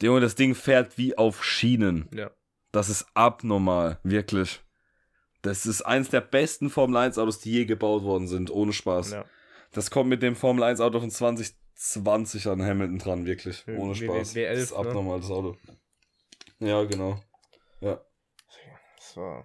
Junge, 0.00 0.20
das 0.20 0.34
Ding 0.36 0.54
fährt 0.54 0.96
wie 0.96 1.16
auf 1.18 1.44
Schienen. 1.44 2.08
Ja, 2.14 2.30
Das 2.72 2.88
ist 2.88 3.06
abnormal, 3.14 3.98
wirklich. 4.02 4.60
Das 5.42 5.66
ist 5.66 5.82
eins 5.82 6.08
der 6.10 6.20
besten 6.20 6.70
Formel 6.70 6.96
1 6.96 7.18
Autos, 7.18 7.40
die 7.40 7.52
je 7.52 7.64
gebaut 7.64 8.02
worden 8.02 8.26
sind, 8.28 8.50
ohne 8.50 8.72
Spaß. 8.72 9.12
ja. 9.12 9.24
Das 9.72 9.90
kommt 9.90 10.08
mit 10.08 10.22
dem 10.22 10.34
Formel 10.34 10.62
1 10.64 10.80
Auto 10.80 10.98
von 11.00 11.10
2020 11.10 12.46
an 12.48 12.62
Hamilton 12.64 12.98
dran, 12.98 13.26
wirklich. 13.26 13.64
Ohne 13.68 13.92
W- 13.92 14.06
Spaß. 14.06 14.34
W11, 14.34 14.48
das 14.50 14.58
ist 14.60 14.70
ne? 14.72 14.76
abnormal, 14.78 15.20
das 15.20 15.30
Auto. 15.30 15.56
Ja, 16.60 16.84
genau. 16.84 17.20
Ja, 17.80 18.00
So. 19.00 19.44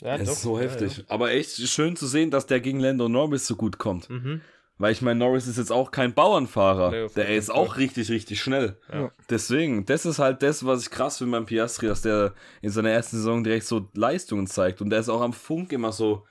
Ja, 0.00 0.16
es 0.16 0.26
doch, 0.26 0.32
ist 0.34 0.42
so 0.42 0.56
ja, 0.58 0.64
heftig. 0.64 1.04
Aber 1.08 1.30
echt 1.30 1.56
schön 1.68 1.96
zu 1.96 2.06
sehen, 2.06 2.30
dass 2.30 2.46
der 2.46 2.60
gegen 2.60 2.80
Lando 2.80 3.08
Norris 3.08 3.46
so 3.46 3.56
gut 3.56 3.78
kommt. 3.78 4.08
Ja. 4.08 4.16
Mhm. 4.16 4.40
Weil 4.78 4.92
ich 4.92 5.00
meine, 5.00 5.18
Norris 5.18 5.46
ist 5.46 5.56
jetzt 5.56 5.72
auch 5.72 5.90
kein 5.90 6.12
Bauernfahrer. 6.12 6.90
Nee, 6.90 7.06
der 7.16 7.34
ist 7.34 7.46
Fall. 7.46 7.56
auch 7.56 7.78
richtig, 7.78 8.10
richtig 8.10 8.42
schnell. 8.42 8.78
Ja. 8.92 9.10
Deswegen, 9.30 9.86
das 9.86 10.04
ist 10.04 10.18
halt 10.18 10.42
das, 10.42 10.66
was 10.66 10.82
ich 10.82 10.90
krass 10.90 11.16
finde 11.16 11.32
beim 11.32 11.46
Piastri, 11.46 11.86
dass 11.86 12.02
der 12.02 12.34
in 12.60 12.68
seiner 12.68 12.90
ersten 12.90 13.16
Saison 13.16 13.42
direkt 13.42 13.64
so 13.64 13.88
Leistungen 13.94 14.46
zeigt. 14.46 14.82
Und 14.82 14.90
der 14.90 15.00
ist 15.00 15.08
auch 15.08 15.22
am 15.22 15.32
Funk 15.32 15.72
immer 15.72 15.92
so, 15.92 16.26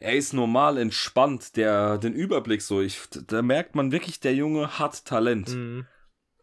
er 0.00 0.12
ist 0.14 0.34
normal 0.34 0.76
entspannt, 0.76 1.56
der 1.56 1.96
den 1.96 2.12
Überblick 2.12 2.60
so. 2.60 2.82
Ich, 2.82 3.00
da 3.26 3.40
merkt 3.40 3.74
man 3.74 3.90
wirklich, 3.90 4.20
der 4.20 4.34
Junge 4.34 4.78
hat 4.78 5.06
Talent. 5.06 5.48
Mhm. 5.48 5.86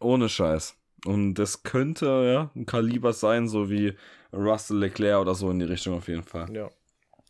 Ohne 0.00 0.28
Scheiß. 0.28 0.76
Und 1.06 1.34
das 1.34 1.62
könnte 1.62 2.06
ja 2.06 2.50
ein 2.54 2.66
Kaliber 2.66 3.12
sein, 3.12 3.48
so 3.48 3.70
wie 3.70 3.96
Russell 4.32 4.78
Leclerc 4.78 5.20
oder 5.20 5.34
so 5.34 5.50
in 5.50 5.58
die 5.60 5.64
Richtung 5.64 5.94
auf 5.94 6.08
jeden 6.08 6.24
Fall. 6.24 6.52
ja. 6.54 6.68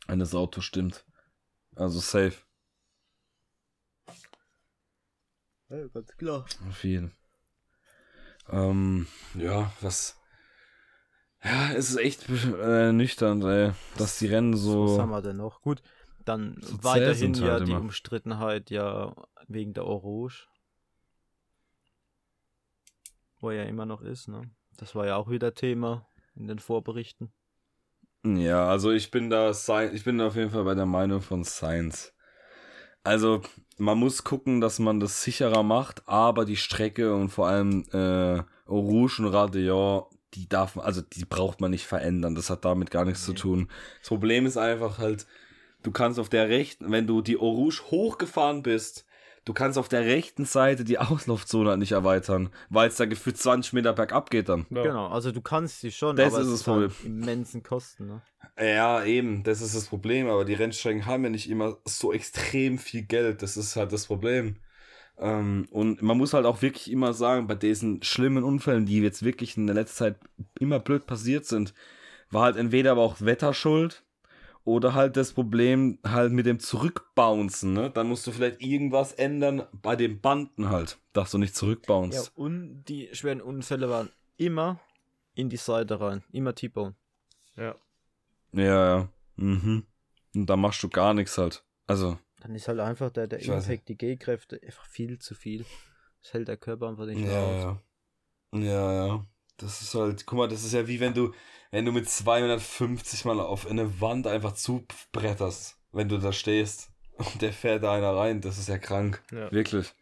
Wenn 0.08 0.20
das 0.20 0.34
Auto 0.34 0.60
stimmt. 0.60 1.04
Also 1.74 1.98
safe. 1.98 2.36
Ja, 5.68 5.86
ganz 5.88 6.16
klar. 6.16 6.46
Auf 6.68 6.84
jeden. 6.84 7.12
Ähm, 8.48 9.06
ja, 9.34 9.72
was. 9.80 10.16
Ja, 11.42 11.72
es 11.72 11.90
ist 11.90 11.96
echt 11.96 12.28
äh, 12.28 12.92
nüchtern, 12.92 13.42
ey, 13.42 13.72
dass 13.98 14.18
die 14.18 14.26
Rennen 14.26 14.54
Was 14.54 14.60
so. 14.62 15.00
haben 15.00 15.10
wir 15.10 15.22
denn 15.22 15.36
noch? 15.36 15.60
Gut, 15.60 15.82
dann 16.24 16.56
So 16.60 16.82
weiterhin 16.82 17.34
ja 17.34 17.52
halt 17.52 17.66
die 17.66 17.72
immer. 17.72 17.80
Umstrittenheit 17.80 18.70
ja 18.70 19.14
wegen 19.48 19.74
der 19.74 19.86
Orange. 19.86 20.48
Wo 23.40 23.50
er 23.50 23.64
ja 23.64 23.64
immer 23.64 23.86
noch 23.86 24.02
ist, 24.02 24.28
ne? 24.28 24.50
Das 24.76 24.94
war 24.94 25.06
ja 25.06 25.16
auch 25.16 25.30
wieder 25.30 25.54
Thema. 25.54 26.06
in 26.34 26.46
den 26.48 26.58
Vorberichten. 26.58 27.32
Ja, 28.24 28.68
also 28.68 28.90
ich 28.90 29.10
bin 29.10 29.30
da, 29.30 29.50
ich 29.50 30.04
bin 30.04 30.18
da 30.18 30.26
auf 30.26 30.36
jeden 30.36 30.50
Fall 30.50 30.64
bei 30.64 30.74
der 30.74 30.86
Meinung 30.86 31.20
von 31.20 31.44
Science. 31.44 32.12
Also 33.04 33.42
man 33.78 33.98
muss 33.98 34.24
gucken, 34.24 34.60
dass 34.60 34.78
man 34.78 35.00
das 35.00 35.22
sicherer 35.22 35.62
macht, 35.62 36.02
aber 36.08 36.44
die 36.44 36.56
Strecke 36.56 37.14
und 37.14 37.28
vor 37.28 37.46
allem 37.46 37.84
äh, 37.92 38.42
Rouge 38.68 39.22
und 39.22 39.28
Radion, 39.28 40.04
die 40.34 40.48
darf 40.48 40.74
man, 40.74 40.84
also 40.84 41.02
die 41.02 41.24
braucht 41.24 41.60
man 41.60 41.70
nicht 41.70 41.86
verändern. 41.86 42.34
Das 42.34 42.50
hat 42.50 42.64
damit 42.64 42.90
gar 42.90 43.04
nichts 43.04 43.26
nee. 43.26 43.34
zu 43.34 43.40
tun. 43.40 43.68
Das 44.00 44.08
Problem 44.08 44.44
ist 44.44 44.56
einfach 44.56 44.98
halt, 44.98 45.26
du 45.84 45.92
kannst 45.92 46.18
auf 46.18 46.28
der 46.28 46.48
rechten, 46.48 46.90
wenn 46.90 47.06
du 47.06 47.22
die 47.22 47.34
Rouge 47.34 47.80
hochgefahren 47.90 48.62
bist, 48.62 49.05
du 49.46 49.54
kannst 49.54 49.78
auf 49.78 49.88
der 49.88 50.02
rechten 50.02 50.44
Seite 50.44 50.84
die 50.84 50.98
Auslaufzone 50.98 51.70
halt 51.70 51.78
nicht 51.78 51.92
erweitern, 51.92 52.50
weil 52.68 52.88
es 52.88 52.96
da 52.96 53.06
gefühlt 53.06 53.38
20 53.38 53.72
Meter 53.72 53.94
bergab 53.94 54.28
geht 54.28 54.50
dann. 54.50 54.66
Ja. 54.68 54.82
Genau, 54.82 55.06
also 55.06 55.32
du 55.32 55.40
kannst 55.40 55.80
sie 55.80 55.90
schon, 55.90 56.16
das 56.16 56.34
aber 56.34 56.42
ist 56.42 56.48
es 56.48 56.60
ist 56.60 56.66
halt 56.66 56.92
immensen 57.04 57.62
Kosten. 57.62 58.06
Ne? 58.06 58.22
Ja, 58.58 59.02
eben, 59.04 59.42
das 59.42 59.62
ist 59.62 59.74
das 59.74 59.86
Problem, 59.86 60.28
aber 60.28 60.44
die 60.44 60.54
Rennstrecken 60.54 61.06
haben 61.06 61.24
ja 61.24 61.30
nicht 61.30 61.48
immer 61.48 61.78
so 61.84 62.12
extrem 62.12 62.78
viel 62.78 63.02
Geld, 63.02 63.40
das 63.40 63.56
ist 63.56 63.76
halt 63.76 63.92
das 63.92 64.06
Problem. 64.06 64.56
Ähm, 65.18 65.66
und 65.70 66.02
man 66.02 66.18
muss 66.18 66.34
halt 66.34 66.44
auch 66.44 66.60
wirklich 66.60 66.90
immer 66.90 67.14
sagen, 67.14 67.46
bei 67.46 67.54
diesen 67.54 68.02
schlimmen 68.02 68.44
Unfällen, 68.44 68.84
die 68.84 69.00
jetzt 69.00 69.24
wirklich 69.24 69.56
in 69.56 69.66
der 69.66 69.74
letzten 69.74 69.96
Zeit 69.96 70.16
immer 70.58 70.78
blöd 70.78 71.06
passiert 71.06 71.46
sind, 71.46 71.72
war 72.30 72.42
halt 72.42 72.56
entweder 72.56 72.92
aber 72.92 73.02
auch 73.02 73.20
Wetter 73.20 73.54
schuld, 73.54 74.02
oder 74.66 74.94
halt 74.94 75.16
das 75.16 75.32
Problem 75.32 76.00
halt 76.04 76.32
mit 76.32 76.44
dem 76.44 76.58
Zurückbouncen, 76.58 77.72
ne? 77.72 77.88
Dann 77.88 78.08
musst 78.08 78.26
du 78.26 78.32
vielleicht 78.32 78.60
irgendwas 78.60 79.12
ändern 79.12 79.62
bei 79.72 79.94
den 79.94 80.20
Banden 80.20 80.68
halt, 80.68 80.98
dass 81.12 81.30
du 81.30 81.38
nicht 81.38 81.54
zurückbounst. 81.54 82.32
Ja, 82.36 82.42
und 82.42 82.82
die 82.84 83.08
schweren 83.12 83.40
Unfälle 83.40 83.88
waren 83.88 84.10
immer 84.36 84.80
in 85.34 85.48
die 85.48 85.56
Seite 85.56 86.00
rein, 86.00 86.24
immer 86.32 86.52
T-Bone. 86.52 86.96
Ja. 87.54 87.76
Ja, 88.52 88.96
ja. 88.96 89.08
Mhm. 89.36 89.86
Und 90.34 90.46
da 90.46 90.56
machst 90.56 90.82
du 90.82 90.88
gar 90.88 91.14
nichts 91.14 91.38
halt. 91.38 91.64
Also. 91.86 92.18
Dann 92.40 92.52
ist 92.56 92.66
halt 92.66 92.80
einfach 92.80 93.10
der, 93.10 93.28
der 93.28 93.40
Impact, 93.40 93.88
die 93.88 93.96
G-Kräfte 93.96 94.60
einfach 94.60 94.86
viel 94.86 95.20
zu 95.20 95.36
viel. 95.36 95.64
Das 96.22 96.32
hält 96.32 96.48
der 96.48 96.56
Körper 96.56 96.88
einfach 96.88 97.06
nicht 97.06 97.20
ja, 97.20 97.40
aus. 97.40 97.78
Ja. 98.52 98.58
ja, 98.58 99.06
ja. 99.06 99.26
Das 99.58 99.80
ist 99.80 99.94
halt, 99.94 100.26
guck 100.26 100.38
mal, 100.38 100.48
das 100.48 100.64
ist 100.64 100.72
ja 100.72 100.88
wie 100.88 100.98
wenn 100.98 101.14
du, 101.14 101.32
wenn 101.76 101.84
du 101.84 101.92
mit 101.92 102.08
250 102.08 103.26
mal 103.26 103.38
auf 103.38 103.66
eine 103.66 104.00
Wand 104.00 104.26
einfach 104.26 104.52
zubretterst, 104.52 105.76
wenn 105.92 106.08
du 106.08 106.16
da 106.16 106.32
stehst 106.32 106.88
und 107.18 107.42
der 107.42 107.52
fährt 107.52 107.82
da 107.82 107.92
einer 107.92 108.16
rein, 108.16 108.40
das 108.40 108.56
ist 108.56 108.70
ja 108.70 108.78
krank. 108.78 109.22
Ja. 109.30 109.52
Wirklich. 109.52 109.94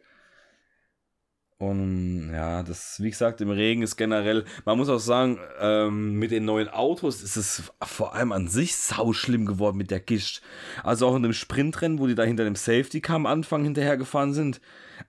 Und 1.57 2.31
ja, 2.33 2.63
das, 2.63 3.01
wie 3.01 3.09
gesagt, 3.09 3.39
im 3.39 3.49
Regen 3.49 3.81
ist 3.81 3.95
generell, 3.95 4.43
man 4.65 4.77
muss 4.77 4.89
auch 4.89 4.99
sagen, 4.99 5.39
ähm, 5.59 6.15
mit 6.19 6.31
den 6.31 6.43
neuen 6.43 6.67
Autos 6.67 7.23
ist 7.23 7.37
es 7.37 7.71
vor 7.81 8.13
allem 8.13 8.33
an 8.33 8.49
sich 8.49 8.75
sau 8.75 9.13
schlimm 9.13 9.45
geworden 9.45 9.77
mit 9.77 9.89
der 9.89 10.01
Gischt. 10.01 10.41
Also 10.83 11.07
auch 11.07 11.15
in 11.15 11.23
dem 11.23 11.31
Sprintrennen, 11.31 11.99
wo 11.99 12.07
die 12.07 12.15
da 12.15 12.23
hinter 12.23 12.43
dem 12.43 12.55
Safety 12.55 12.99
Car 12.99 13.15
am 13.15 13.25
Anfang 13.25 13.63
hinterhergefahren 13.63 14.33
sind. 14.33 14.59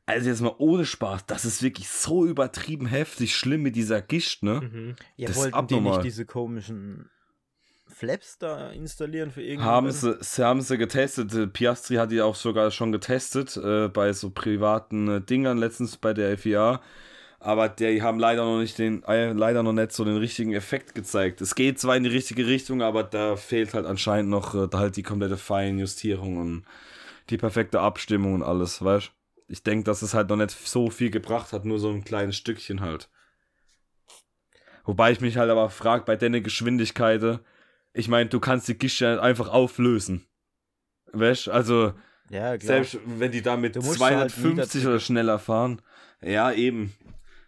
Also 0.05 0.29
jetzt 0.29 0.41
mal 0.41 0.55
ohne 0.59 0.85
Spaß, 0.85 1.27
das 1.27 1.45
ist 1.45 1.65
wirklich 1.65 1.89
so 1.89 2.25
übertrieben 2.25 2.87
heftig 2.87 3.35
schlimm 3.35 3.63
mit 3.63 3.75
dieser 3.75 4.01
Gischt, 4.01 4.45
ne? 4.45 4.61
Mhm. 4.61 4.97
Ja, 5.17 5.29
das 5.29 5.37
wollten 5.39 5.67
die 5.67 5.81
nicht 5.81 6.05
diese 6.05 6.27
komischen 6.27 7.11
Flaps 7.97 8.37
da 8.37 8.73
installieren 8.73 9.31
für 9.31 9.43
irgendwas? 9.43 9.67
Haben 9.67 9.91
sie, 9.91 10.19
sie 10.21 10.45
haben 10.45 10.61
sie 10.61 10.77
getestet. 10.77 11.55
Piastri 11.55 11.95
hat 11.95 12.11
die 12.11 12.21
auch 12.21 12.35
sogar 12.35 12.71
schon 12.71 12.93
getestet 12.93 13.57
äh, 13.57 13.89
bei 13.89 14.13
so 14.13 14.29
privaten 14.29 15.09
äh, 15.09 15.21
Dingern 15.23 15.57
letztens 15.57 15.97
bei 15.97 16.13
der 16.13 16.37
FIA. 16.37 16.83
Aber 17.41 17.71
die 17.71 18.03
haben 18.03 18.19
leider 18.19 18.45
noch 18.45 18.59
nicht 18.59 18.77
den, 18.77 19.03
äh, 19.05 19.33
leider 19.33 19.63
noch 19.63 19.73
nicht 19.73 19.93
so 19.93 20.05
den 20.05 20.19
richtigen 20.19 20.53
Effekt 20.53 20.95
gezeigt. 20.95 21.41
Es 21.41 21.55
geht 21.55 21.81
zwar 21.81 21.97
in 21.97 22.03
die 22.03 22.11
richtige 22.11 22.47
Richtung, 22.47 22.83
aber 22.83 23.03
da 23.03 23.35
fehlt 23.35 23.73
halt 23.73 23.87
anscheinend 23.87 24.29
noch 24.29 24.55
äh, 24.55 24.69
halt 24.75 24.99
die 24.99 25.03
komplette 25.03 25.39
Feinjustierung 25.39 26.37
und 26.37 26.65
die 27.31 27.39
perfekte 27.39 27.81
Abstimmung 27.81 28.35
und 28.35 28.43
alles, 28.43 28.85
weißt 28.85 29.11
Ich 29.49 29.63
denke, 29.63 29.85
dass 29.85 30.03
es 30.03 30.13
halt 30.13 30.29
noch 30.29 30.37
nicht 30.37 30.51
so 30.51 30.91
viel 30.91 31.09
gebracht 31.09 31.55
hat, 31.55 31.65
nur 31.65 31.79
so 31.79 31.89
ein 31.89 32.05
kleines 32.05 32.37
Stückchen 32.37 32.83
halt. 32.83 33.09
Wobei 34.85 35.13
ich 35.13 35.23
mich 35.23 35.39
halt 35.39 35.51
aber 35.51 35.71
frage, 35.71 36.05
bei 36.05 36.17
der 36.17 36.43
Geschwindigkeit, 36.43 37.41
ich 37.97 38.09
meine, 38.09 38.29
du 38.29 38.41
kannst 38.41 38.69
die 38.69 38.77
Gische 38.77 39.21
einfach 39.23 39.49
auflösen. 39.49 40.27
Weißt 41.13 41.49
Also, 41.49 41.95
ja, 42.31 42.59
selbst 42.61 42.99
wenn 43.07 43.31
die 43.31 43.43
da 43.43 43.57
mit 43.57 43.81
250 43.83 44.83
halt 44.83 44.87
oder 44.87 45.01
schneller 45.01 45.39
fahren. 45.39 45.81
Ja, 46.21 46.53
eben. 46.53 46.93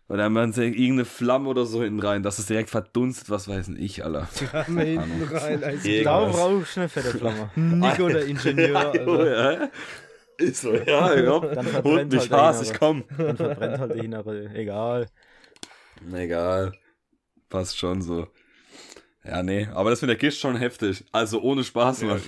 Oder 0.08 0.24
dann 0.24 0.32
machen 0.32 0.52
sie 0.52 0.64
irgendeine 0.64 1.04
Flamme 1.04 1.50
oder 1.50 1.66
so 1.66 1.82
hinten 1.82 2.00
rein, 2.00 2.22
dass 2.22 2.38
es 2.38 2.46
direkt 2.46 2.70
verdunstet, 2.70 3.28
was 3.28 3.46
weiß 3.46 3.68
ich, 3.76 4.04
Alter. 4.04 4.26
Flamme 4.32 4.82
hinten 4.84 5.36
rein, 5.36 5.62
als 5.62 5.82
du 5.82 6.80
eine 6.80 6.88
fette 6.88 7.18
Flamme. 7.18 7.50
Nico, 7.56 8.08
der 8.08 8.24
Ingenieur, 8.24 8.76
Alter. 8.92 9.60
Ja. 9.60 9.68
Ist 10.38 10.62
so, 10.62 10.72
ja, 10.72 11.14
ja. 11.14 11.40
Dann 11.40 11.66
verbrennt 11.66 12.12
mich 12.12 12.30
halt 12.30 12.32
Hass, 12.32 12.62
ich 12.62 12.78
komm. 12.78 13.04
Dann 13.18 13.36
verbrennt 13.36 13.78
halt 13.80 13.94
die 13.96 14.04
innere, 14.04 14.48
egal. 14.54 15.08
Egal. 16.14 16.72
Passt 17.50 17.76
schon 17.76 18.00
so. 18.00 18.28
Ja, 19.28 19.42
nee, 19.42 19.68
aber 19.74 19.90
das 19.90 20.00
mit 20.00 20.08
der 20.08 20.16
Gischt 20.16 20.40
schon 20.40 20.56
heftig. 20.56 21.04
Also 21.12 21.42
ohne 21.42 21.62
Spaß, 21.62 22.00
ja, 22.00 22.18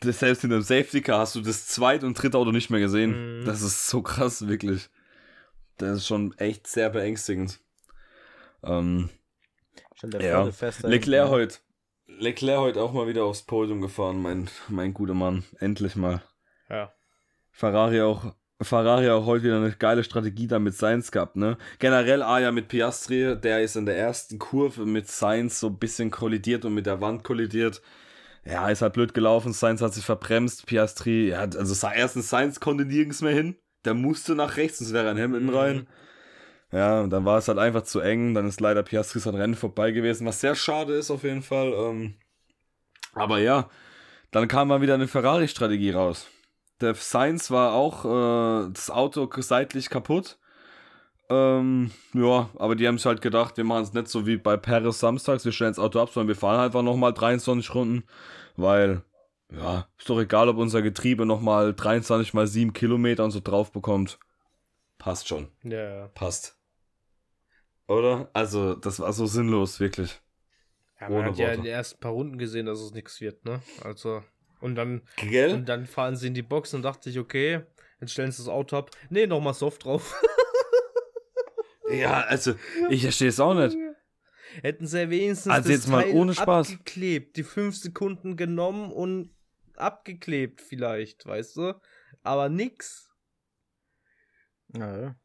das, 0.00 0.18
Selbst 0.18 0.44
in 0.44 0.50
dem 0.50 0.60
Safety 0.60 1.00
Car 1.00 1.20
hast 1.20 1.34
du 1.34 1.40
das 1.40 1.66
zweite 1.66 2.04
und 2.04 2.12
dritte 2.14 2.36
Auto 2.36 2.52
nicht 2.52 2.68
mehr 2.68 2.80
gesehen. 2.80 3.40
Mhm. 3.40 3.44
Das 3.46 3.62
ist 3.62 3.88
so 3.88 4.02
krass, 4.02 4.46
wirklich. 4.46 4.90
Das 5.78 5.96
ist 5.98 6.06
schon 6.06 6.36
echt 6.36 6.66
sehr 6.66 6.90
beängstigend. 6.90 7.58
Ähm, 8.62 9.08
ja. 10.20 10.50
Leclerc 10.82 11.30
heute. 11.30 11.56
Leclerc 12.06 12.60
heute 12.60 12.82
auch 12.82 12.92
mal 12.92 13.06
wieder 13.06 13.24
aufs 13.24 13.44
Podium 13.44 13.80
gefahren, 13.80 14.20
mein, 14.20 14.50
mein 14.68 14.92
guter 14.92 15.14
Mann. 15.14 15.44
Endlich 15.58 15.96
mal. 15.96 16.22
Ja. 16.68 16.92
Ferrari 17.50 18.02
auch 18.02 18.34
Ferrari 18.64 19.08
auch 19.10 19.26
heute 19.26 19.44
wieder 19.44 19.56
eine 19.56 19.72
geile 19.72 20.04
Strategie 20.04 20.46
da 20.46 20.58
mit 20.58 20.74
Sainz 20.74 21.10
gehabt, 21.10 21.36
ne? 21.36 21.56
Generell 21.78 22.22
ah 22.22 22.38
ja 22.38 22.52
mit 22.52 22.68
Piastri, 22.68 23.36
der 23.40 23.62
ist 23.62 23.76
in 23.76 23.86
der 23.86 23.96
ersten 23.96 24.38
Kurve 24.38 24.86
mit 24.86 25.08
Sainz 25.08 25.60
so 25.60 25.68
ein 25.68 25.78
bisschen 25.78 26.10
kollidiert 26.10 26.64
und 26.64 26.74
mit 26.74 26.86
der 26.86 27.00
Wand 27.00 27.24
kollidiert. 27.24 27.82
Ja, 28.44 28.68
ist 28.68 28.82
halt 28.82 28.94
blöd 28.94 29.14
gelaufen, 29.14 29.52
Sainz 29.52 29.80
hat 29.82 29.94
sich 29.94 30.04
verbremst, 30.04 30.66
Piastri, 30.66 31.28
ja, 31.28 31.40
also 31.40 31.86
erstens 31.94 32.28
Sainz 32.28 32.58
konnte 32.58 32.84
nirgends 32.84 33.22
mehr 33.22 33.34
hin, 33.34 33.56
der 33.84 33.94
musste 33.94 34.34
nach 34.34 34.56
rechts, 34.56 34.78
sonst 34.78 34.92
wäre 34.92 35.10
ein 35.10 35.18
Hamilton 35.20 35.48
mhm. 35.48 35.56
rein. 35.56 35.86
Ja, 36.72 37.02
und 37.02 37.10
dann 37.10 37.24
war 37.24 37.38
es 37.38 37.48
halt 37.48 37.58
einfach 37.58 37.82
zu 37.82 38.00
eng, 38.00 38.34
dann 38.34 38.48
ist 38.48 38.60
leider 38.60 38.82
Piastri 38.82 39.20
sein 39.20 39.34
Rennen 39.34 39.54
vorbei 39.54 39.92
gewesen, 39.92 40.26
was 40.26 40.40
sehr 40.40 40.54
schade 40.54 40.94
ist 40.94 41.10
auf 41.10 41.22
jeden 41.22 41.42
Fall. 41.42 41.72
Ähm, 41.72 42.14
aber 43.12 43.38
ja, 43.38 43.68
dann 44.30 44.48
kam 44.48 44.68
mal 44.68 44.80
wieder 44.80 44.94
eine 44.94 45.06
Ferrari-Strategie 45.06 45.90
raus. 45.90 46.26
Der 46.82 46.94
Science 46.94 47.50
war 47.50 47.72
auch 47.72 48.04
äh, 48.04 48.70
das 48.72 48.90
Auto 48.90 49.28
seitlich 49.38 49.88
kaputt. 49.88 50.38
Ähm, 51.30 51.90
ja, 52.12 52.50
aber 52.58 52.74
die 52.74 52.86
haben 52.86 52.98
sich 52.98 53.06
halt 53.06 53.22
gedacht, 53.22 53.56
wir 53.56 53.64
machen 53.64 53.84
es 53.84 53.92
nicht 53.94 54.08
so 54.08 54.26
wie 54.26 54.36
bei 54.36 54.56
Paris 54.56 54.98
samstags, 54.98 55.44
wir 55.44 55.52
stellen 55.52 55.70
das 55.70 55.78
Auto 55.78 56.00
ab, 56.00 56.10
sondern 56.10 56.28
wir 56.28 56.36
fahren 56.36 56.60
einfach 56.60 56.82
nochmal 56.82 57.14
23 57.14 57.74
Runden, 57.74 58.04
weil, 58.56 59.02
ja, 59.50 59.88
ist 59.96 60.10
doch 60.10 60.20
egal, 60.20 60.48
ob 60.48 60.58
unser 60.58 60.82
Getriebe 60.82 61.24
nochmal 61.24 61.72
23 61.72 62.34
mal 62.34 62.46
7 62.46 62.72
Kilometer 62.72 63.24
und 63.24 63.30
so 63.30 63.40
drauf 63.40 63.72
bekommt. 63.72 64.18
Passt 64.98 65.28
schon. 65.28 65.48
Ja. 65.62 66.08
Passt. 66.08 66.58
Oder? 67.86 68.28
Also, 68.32 68.74
das 68.74 69.00
war 69.00 69.12
so 69.12 69.26
sinnlos, 69.26 69.80
wirklich. 69.80 70.20
Ja, 71.00 71.08
man 71.08 71.18
Ohne 71.18 71.24
hat 71.24 71.30
Worte. 71.30 71.42
ja 71.42 71.52
in 71.52 71.62
den 71.62 71.72
ersten 71.72 72.00
paar 72.00 72.12
Runden 72.12 72.38
gesehen, 72.38 72.66
dass 72.66 72.80
es 72.80 72.92
nichts 72.92 73.20
wird, 73.20 73.44
ne? 73.44 73.62
Also. 73.82 74.22
Und 74.62 74.76
dann, 74.76 75.02
Gell? 75.16 75.54
und 75.54 75.68
dann 75.68 75.86
fahren 75.86 76.14
sie 76.14 76.28
in 76.28 76.34
die 76.34 76.42
Box 76.42 76.72
und 76.72 76.82
dachte 76.82 77.10
ich, 77.10 77.18
okay, 77.18 77.62
jetzt 78.00 78.12
stellen 78.12 78.30
sie 78.30 78.38
das 78.38 78.48
Auto 78.48 78.76
ab. 78.76 78.92
Nee, 79.10 79.26
nochmal 79.26 79.54
Soft 79.54 79.84
drauf. 79.84 80.22
ja, 81.90 82.20
also, 82.20 82.54
ich 82.88 83.02
verstehe 83.02 83.28
es 83.28 83.40
auch 83.40 83.54
nicht. 83.54 83.76
Hätten 84.62 84.86
sie 84.86 85.10
wenigstens 85.10 85.52
also 85.52 85.68
das 85.68 85.78
jetzt 85.78 85.88
mal 85.88 86.04
Teil 86.04 86.14
ohne 86.14 86.34
Spaß. 86.34 86.70
abgeklebt, 86.70 87.36
die 87.36 87.42
fünf 87.42 87.76
Sekunden 87.76 88.36
genommen 88.36 88.92
und 88.92 89.34
abgeklebt 89.74 90.60
vielleicht, 90.60 91.26
weißt 91.26 91.56
du? 91.56 91.74
Aber 92.22 92.48
nix. 92.48 93.10
Ja. 94.76 95.16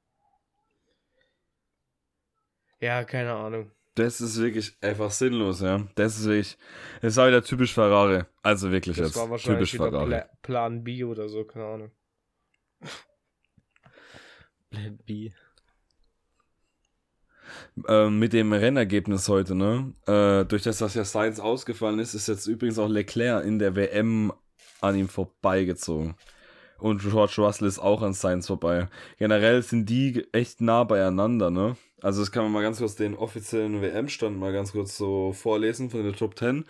Ja, 2.80 3.04
keine 3.04 3.34
Ahnung. 3.34 3.72
Das 3.98 4.22
ist 4.22 4.40
wirklich 4.40 4.78
einfach 4.80 5.10
sinnlos, 5.10 5.62
ja. 5.62 5.88
Das 5.96 6.20
ist 6.20 6.26
wirklich, 6.26 6.56
das 7.02 7.16
war 7.16 7.30
wieder 7.30 7.42
typisch 7.42 7.74
Ferrari. 7.74 8.24
Also 8.44 8.72
wirklich 8.72 8.96
das 8.96 9.08
jetzt. 9.08 9.16
War 9.16 9.32
wahrscheinlich 9.32 9.72
typisch 9.72 9.84
Ferrari. 9.84 10.10
Pla 10.10 10.30
Plan 10.44 10.84
B 10.84 11.04
oder 11.04 11.28
so, 11.28 11.44
keine 11.46 11.66
Ahnung. 11.66 11.92
Plan 14.70 15.00
B. 15.04 15.32
Ähm, 17.88 18.20
mit 18.20 18.34
dem 18.34 18.54
Rennergebnis 18.54 19.28
heute, 19.30 19.56
ne? 19.56 19.94
Äh, 20.06 20.46
durch 20.46 20.62
das, 20.62 20.78
dass 20.78 20.94
ja 20.94 21.04
Sainz 21.04 21.40
ausgefallen 21.40 21.98
ist, 21.98 22.14
ist 22.14 22.28
jetzt 22.28 22.46
übrigens 22.46 22.78
auch 22.78 22.90
Leclerc 22.90 23.44
in 23.46 23.58
der 23.58 23.76
WM 23.76 24.32
an 24.80 24.96
ihm 24.96 25.10
vorbeigezogen. 25.10 26.16
Und 26.80 27.02
George 27.02 27.36
Russell 27.38 27.68
ist 27.68 27.80
auch 27.80 28.02
an 28.02 28.14
Sainz 28.14 28.48
vorbei. 28.48 28.88
Generell 29.18 29.62
sind 29.64 29.88
die 29.90 30.28
echt 30.32 30.62
nah 30.62 30.84
beieinander, 30.84 31.50
ne? 31.50 31.76
Also 32.02 32.22
das 32.22 32.32
kann 32.32 32.44
man 32.44 32.52
mal 32.52 32.62
ganz 32.62 32.78
kurz 32.78 32.96
den 32.96 33.16
offiziellen 33.16 33.82
WM-Stand 33.82 34.38
mal 34.38 34.54
ganz 34.54 34.72
kurz 34.72 34.98
so 34.98 35.34
vorlesen 35.34 35.90
von 35.90 36.04
der 36.04 36.14
Top 36.14 36.38
10. 36.38 36.66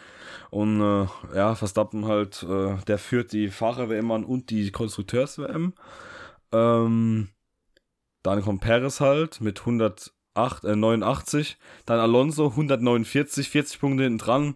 Und 0.51 0.81
äh, 0.81 1.07
ja, 1.35 1.55
Verstappen 1.55 2.05
halt, 2.05 2.43
äh, 2.43 2.77
der 2.87 2.97
führt 2.97 3.33
die 3.33 3.49
Fahrer-WM 3.49 4.09
an 4.11 4.23
und 4.23 4.49
die 4.49 4.71
Konstrukteurs-WM. 4.71 5.73
Ähm, 6.53 7.27
dann 8.23 8.41
kommt 8.41 8.61
Perez 8.61 9.01
halt 9.01 9.41
mit 9.41 9.59
108, 9.59 10.63
äh, 10.63 10.75
89. 10.75 11.57
Dann 11.85 11.99
Alonso 11.99 12.47
149, 12.47 13.49
40 13.49 13.79
Punkte 13.81 14.03
hinten 14.03 14.19
dran. 14.19 14.55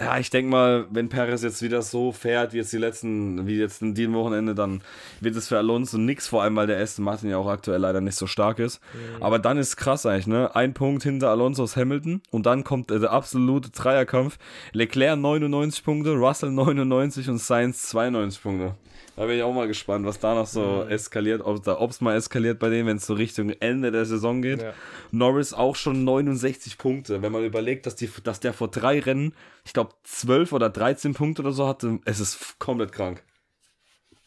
Ja, 0.00 0.16
ich 0.16 0.30
denke 0.30 0.48
mal, 0.48 0.86
wenn 0.90 1.08
Perez 1.08 1.42
jetzt 1.42 1.60
wieder 1.60 1.82
so 1.82 2.12
fährt, 2.12 2.52
wie 2.52 2.58
jetzt 2.58 2.72
die 2.72 2.78
letzten, 2.78 3.48
wie 3.48 3.58
jetzt 3.58 3.82
in 3.82 3.94
diesem 3.94 4.14
Wochenende, 4.14 4.54
dann 4.54 4.80
wird 5.20 5.34
es 5.34 5.48
für 5.48 5.58
Alonso 5.58 5.98
nix, 5.98 6.28
vor 6.28 6.44
allem 6.44 6.54
weil 6.54 6.68
der 6.68 6.78
Aston 6.78 7.04
Martin 7.04 7.30
ja 7.30 7.36
auch 7.36 7.48
aktuell 7.48 7.80
leider 7.80 8.00
nicht 8.00 8.14
so 8.14 8.28
stark 8.28 8.60
ist. 8.60 8.80
Mhm. 8.94 9.22
Aber 9.24 9.40
dann 9.40 9.58
ist 9.58 9.76
krass 9.76 10.06
eigentlich, 10.06 10.28
ne? 10.28 10.54
Ein 10.54 10.72
Punkt 10.72 11.02
hinter 11.02 11.30
Alonso 11.30 11.64
ist 11.64 11.76
Hamilton 11.76 12.22
und 12.30 12.46
dann 12.46 12.62
kommt 12.62 12.90
der 12.90 13.10
absolute 13.10 13.70
Dreierkampf. 13.70 14.38
Leclerc 14.72 15.18
99 15.18 15.82
Punkte, 15.82 16.12
Russell 16.12 16.52
99 16.52 17.28
und 17.28 17.38
Sainz 17.38 17.88
92 17.88 18.40
Punkte. 18.40 18.74
Da 19.18 19.26
bin 19.26 19.36
ich 19.36 19.42
auch 19.42 19.52
mal 19.52 19.66
gespannt, 19.66 20.06
was 20.06 20.20
da 20.20 20.32
noch 20.32 20.46
so 20.46 20.84
mhm. 20.84 20.92
eskaliert, 20.92 21.42
ob 21.44 21.90
es 21.90 22.00
mal 22.00 22.14
eskaliert 22.14 22.60
bei 22.60 22.68
denen, 22.68 22.86
wenn 22.86 22.98
es 22.98 23.06
so 23.06 23.14
Richtung 23.14 23.50
Ende 23.50 23.90
der 23.90 24.04
Saison 24.04 24.42
geht. 24.42 24.62
Ja. 24.62 24.72
Norris 25.10 25.52
auch 25.52 25.74
schon 25.74 26.04
69 26.04 26.78
Punkte. 26.78 27.20
Wenn 27.20 27.32
man 27.32 27.44
überlegt, 27.44 27.86
dass, 27.86 27.96
die, 27.96 28.08
dass 28.22 28.38
der 28.38 28.52
vor 28.52 28.68
drei 28.68 29.00
Rennen, 29.00 29.34
ich 29.64 29.72
glaube, 29.72 29.87
12 30.04 30.52
oder 30.52 30.70
13 30.70 31.14
Punkte 31.14 31.42
oder 31.42 31.52
so 31.52 31.66
hatte, 31.66 32.00
es 32.04 32.20
ist 32.20 32.58
komplett 32.58 32.92
krank. 32.92 33.24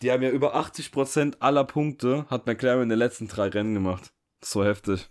Die 0.02 0.12
haben 0.12 0.24
ja 0.24 0.30
über 0.30 0.56
80% 0.56 1.38
aller 1.40 1.64
Punkte, 1.64 2.26
hat 2.30 2.48
McLaren 2.48 2.84
in 2.84 2.90
den 2.90 2.98
letzten 2.98 3.28
drei 3.28 3.48
Rennen 3.48 3.74
gemacht. 3.74 4.12
So 4.42 4.64
heftig. 4.64 5.10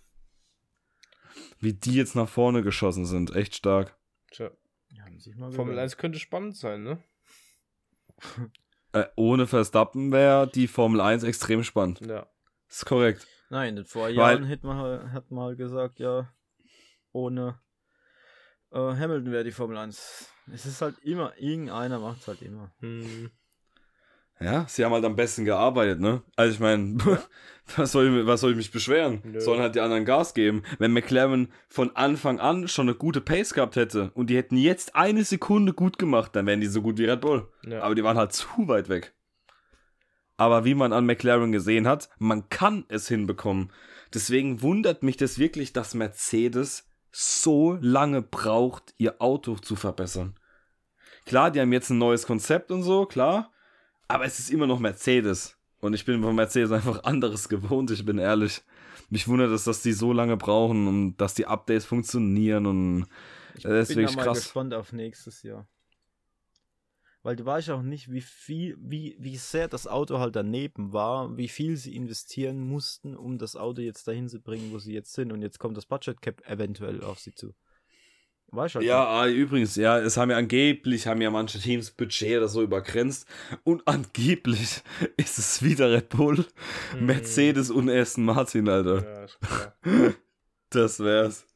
Wie 1.60 1.74
die 1.74 1.94
jetzt 1.94 2.16
nach 2.16 2.28
vorne 2.28 2.62
geschossen 2.62 3.06
sind. 3.06 3.34
Echt 3.34 3.54
stark. 3.54 3.96
Tja. 4.30 4.50
Ja, 4.88 5.04
Formel 5.50 5.78
1 5.78 5.96
könnte 5.96 6.18
spannend 6.18 6.56
sein, 6.56 6.82
ne? 6.82 7.02
Äh, 8.92 9.06
ohne 9.14 9.46
Verstappen 9.46 10.10
wäre 10.10 10.48
die 10.48 10.66
Formel 10.66 11.00
1 11.00 11.22
extrem 11.22 11.62
spannend. 11.62 12.00
Ja. 12.00 12.26
ist 12.68 12.86
korrekt. 12.86 13.24
Nein, 13.48 13.76
in 13.76 13.84
vor 13.84 14.08
Jahren 14.08 14.42
hätte 14.42 14.66
man, 14.66 15.12
hat 15.12 15.30
man 15.30 15.56
gesagt, 15.56 16.00
ja, 16.00 16.28
ohne 17.12 17.60
äh, 18.72 18.78
Hamilton 18.78 19.32
wäre 19.32 19.44
die 19.44 19.52
Formel 19.52 19.76
1. 19.76 20.26
Es 20.52 20.66
ist 20.66 20.82
halt 20.82 20.98
immer, 21.02 21.32
irgendeiner 21.38 21.98
macht 21.98 22.20
es 22.22 22.28
halt 22.28 22.42
immer. 22.42 22.70
Hm. 22.80 23.30
Ja, 24.42 24.64
sie 24.68 24.84
haben 24.84 24.92
halt 24.92 25.04
am 25.04 25.16
besten 25.16 25.44
gearbeitet, 25.44 26.00
ne? 26.00 26.22
Also 26.34 26.54
ich 26.54 26.60
meine, 26.60 26.96
was, 27.76 27.92
soll 27.92 28.06
ich, 28.06 28.26
was 28.26 28.40
soll 28.40 28.52
ich 28.52 28.56
mich 28.56 28.70
beschweren? 28.70 29.20
Nö. 29.22 29.40
Sollen 29.40 29.60
halt 29.60 29.74
die 29.74 29.80
anderen 29.80 30.06
Gas 30.06 30.32
geben. 30.32 30.62
Wenn 30.78 30.94
McLaren 30.94 31.52
von 31.68 31.94
Anfang 31.94 32.40
an 32.40 32.66
schon 32.66 32.88
eine 32.88 32.96
gute 32.96 33.20
Pace 33.20 33.52
gehabt 33.52 33.76
hätte 33.76 34.10
und 34.14 34.30
die 34.30 34.36
hätten 34.36 34.56
jetzt 34.56 34.96
eine 34.96 35.24
Sekunde 35.24 35.74
gut 35.74 35.98
gemacht, 35.98 36.34
dann 36.34 36.46
wären 36.46 36.62
die 36.62 36.68
so 36.68 36.80
gut 36.80 36.96
wie 36.96 37.04
Red 37.04 37.20
Bull. 37.20 37.48
Ja. 37.66 37.82
Aber 37.82 37.94
die 37.94 38.02
waren 38.02 38.16
halt 38.16 38.32
zu 38.32 38.46
weit 38.66 38.88
weg. 38.88 39.14
Aber 40.38 40.64
wie 40.64 40.74
man 40.74 40.94
an 40.94 41.04
McLaren 41.04 41.52
gesehen 41.52 41.86
hat, 41.86 42.08
man 42.18 42.48
kann 42.48 42.86
es 42.88 43.08
hinbekommen. 43.08 43.70
Deswegen 44.14 44.62
wundert 44.62 45.02
mich 45.02 45.18
das 45.18 45.38
wirklich, 45.38 45.74
dass 45.74 45.92
Mercedes 45.92 46.89
so 47.12 47.78
lange 47.80 48.22
braucht, 48.22 48.94
ihr 48.98 49.20
Auto 49.20 49.56
zu 49.56 49.76
verbessern. 49.76 50.34
Klar, 51.26 51.50
die 51.50 51.60
haben 51.60 51.72
jetzt 51.72 51.90
ein 51.90 51.98
neues 51.98 52.26
Konzept 52.26 52.70
und 52.70 52.82
so, 52.82 53.06
klar. 53.06 53.52
Aber 54.08 54.24
es 54.24 54.38
ist 54.38 54.50
immer 54.50 54.66
noch 54.66 54.80
Mercedes. 54.80 55.56
Und 55.80 55.94
ich 55.94 56.04
bin 56.04 56.22
von 56.22 56.34
Mercedes 56.34 56.72
einfach 56.72 57.04
anderes 57.04 57.48
gewohnt, 57.48 57.90
ich 57.90 58.04
bin 58.04 58.18
ehrlich. 58.18 58.62
Mich 59.08 59.26
wundert 59.26 59.50
es, 59.50 59.64
dass 59.64 59.82
die 59.82 59.92
so 59.92 60.12
lange 60.12 60.36
brauchen 60.36 60.86
und 60.86 61.16
dass 61.16 61.34
die 61.34 61.46
Updates 61.46 61.84
funktionieren 61.84 62.66
und 62.66 63.06
ich 63.56 63.64
das 63.64 63.88
ist 63.88 63.88
bin 63.88 63.98
wirklich 63.98 64.10
ja 64.10 64.16
mal 64.16 64.24
krass. 64.24 64.42
gespannt 64.44 64.72
auf 64.74 64.92
nächstes 64.92 65.42
Jahr. 65.42 65.66
Weil 67.22 67.36
du 67.36 67.44
weißt 67.44 67.70
auch 67.70 67.82
nicht, 67.82 68.10
wie 68.10 68.22
viel, 68.22 68.76
wie, 68.80 69.14
wie 69.18 69.36
sehr 69.36 69.68
das 69.68 69.86
Auto 69.86 70.18
halt 70.18 70.36
daneben 70.36 70.94
war, 70.94 71.36
wie 71.36 71.48
viel 71.48 71.76
sie 71.76 71.94
investieren 71.94 72.66
mussten, 72.66 73.14
um 73.14 73.36
das 73.36 73.56
Auto 73.56 73.82
jetzt 73.82 74.08
dahin 74.08 74.28
zu 74.28 74.40
bringen, 74.40 74.72
wo 74.72 74.78
sie 74.78 74.94
jetzt 74.94 75.12
sind. 75.12 75.30
Und 75.30 75.42
jetzt 75.42 75.58
kommt 75.58 75.76
das 75.76 75.84
Budget 75.84 76.22
Cap 76.22 76.42
eventuell 76.48 77.02
auf 77.02 77.18
sie 77.18 77.34
zu. 77.34 77.54
Weißt 78.52 78.76
halt 78.76 78.84
ja, 78.84 79.06
ah, 79.06 79.28
übrigens, 79.28 79.76
ja, 79.76 79.98
es 80.00 80.16
haben 80.16 80.30
ja 80.30 80.36
angeblich, 80.36 81.06
haben 81.06 81.20
ja 81.20 81.30
manche 81.30 81.60
Teams 81.60 81.92
Budget 81.92 82.38
oder 82.38 82.48
so 82.48 82.62
übergrenzt 82.62 83.28
und 83.62 83.86
angeblich 83.86 84.82
ist 85.16 85.38
es 85.38 85.62
wieder 85.62 85.92
Red 85.92 86.08
Bull, 86.08 86.44
hm. 86.92 87.06
Mercedes 87.06 87.70
und 87.70 87.88
Aston 87.88 88.24
Martin, 88.24 88.68
Alter. 88.68 89.04
Ja, 89.04 89.24
ist 89.24 89.38
klar. 89.40 89.74
das 90.70 90.98
wär's. 90.98 91.46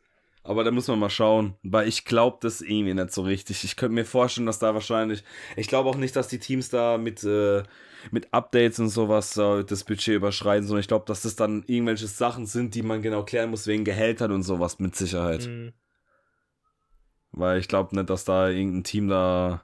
Aber 0.47 0.63
da 0.63 0.71
muss 0.71 0.89
man 0.89 0.99
mal 0.99 1.09
schauen, 1.09 1.55
weil 1.63 1.89
ich 1.89 2.05
glaube 2.05 2.37
das 2.43 2.61
irgendwie 2.61 2.93
nicht 2.93 3.13
so 3.13 3.23
richtig. 3.23 3.65
Ich 3.65 3.77
könnte 3.77 3.95
mir 3.95 4.05
vorstellen, 4.05 4.47
dass 4.47 4.59
da 4.59 4.75
wahrscheinlich, 4.75 5.25
ich 5.57 5.69
glaube 5.69 5.89
auch 5.89 5.97
nicht, 5.97 6.15
dass 6.17 6.29
die 6.29 6.39
Teams 6.39 6.69
da 6.69 6.99
mit, 6.99 7.25
äh, 7.25 7.63
mit 8.11 8.33
Updates 8.35 8.79
und 8.79 8.91
sowas 8.91 9.39
äh, 9.39 9.65
das 9.65 9.85
Budget 9.85 10.17
überschreiten, 10.17 10.67
sondern 10.67 10.83
ich 10.83 10.89
glaube, 10.89 11.07
dass 11.07 11.23
das 11.23 11.35
dann 11.35 11.65
irgendwelche 11.67 12.07
Sachen 12.07 12.45
sind, 12.45 12.75
die 12.75 12.83
man 12.83 13.01
genau 13.01 13.25
klären 13.25 13.49
muss 13.49 13.67
wegen 13.67 13.85
Gehältern 13.85 14.33
und 14.33 14.43
sowas 14.43 14.79
mit 14.79 14.95
Sicherheit. 14.95 15.47
Mhm. 15.47 15.73
Weil 17.33 17.59
ich 17.59 17.67
glaube 17.67 17.97
nicht, 17.97 18.11
dass 18.11 18.27
da 18.27 18.51
irgendein 18.51 18.85
Team 18.85 19.09
da, 19.09 19.63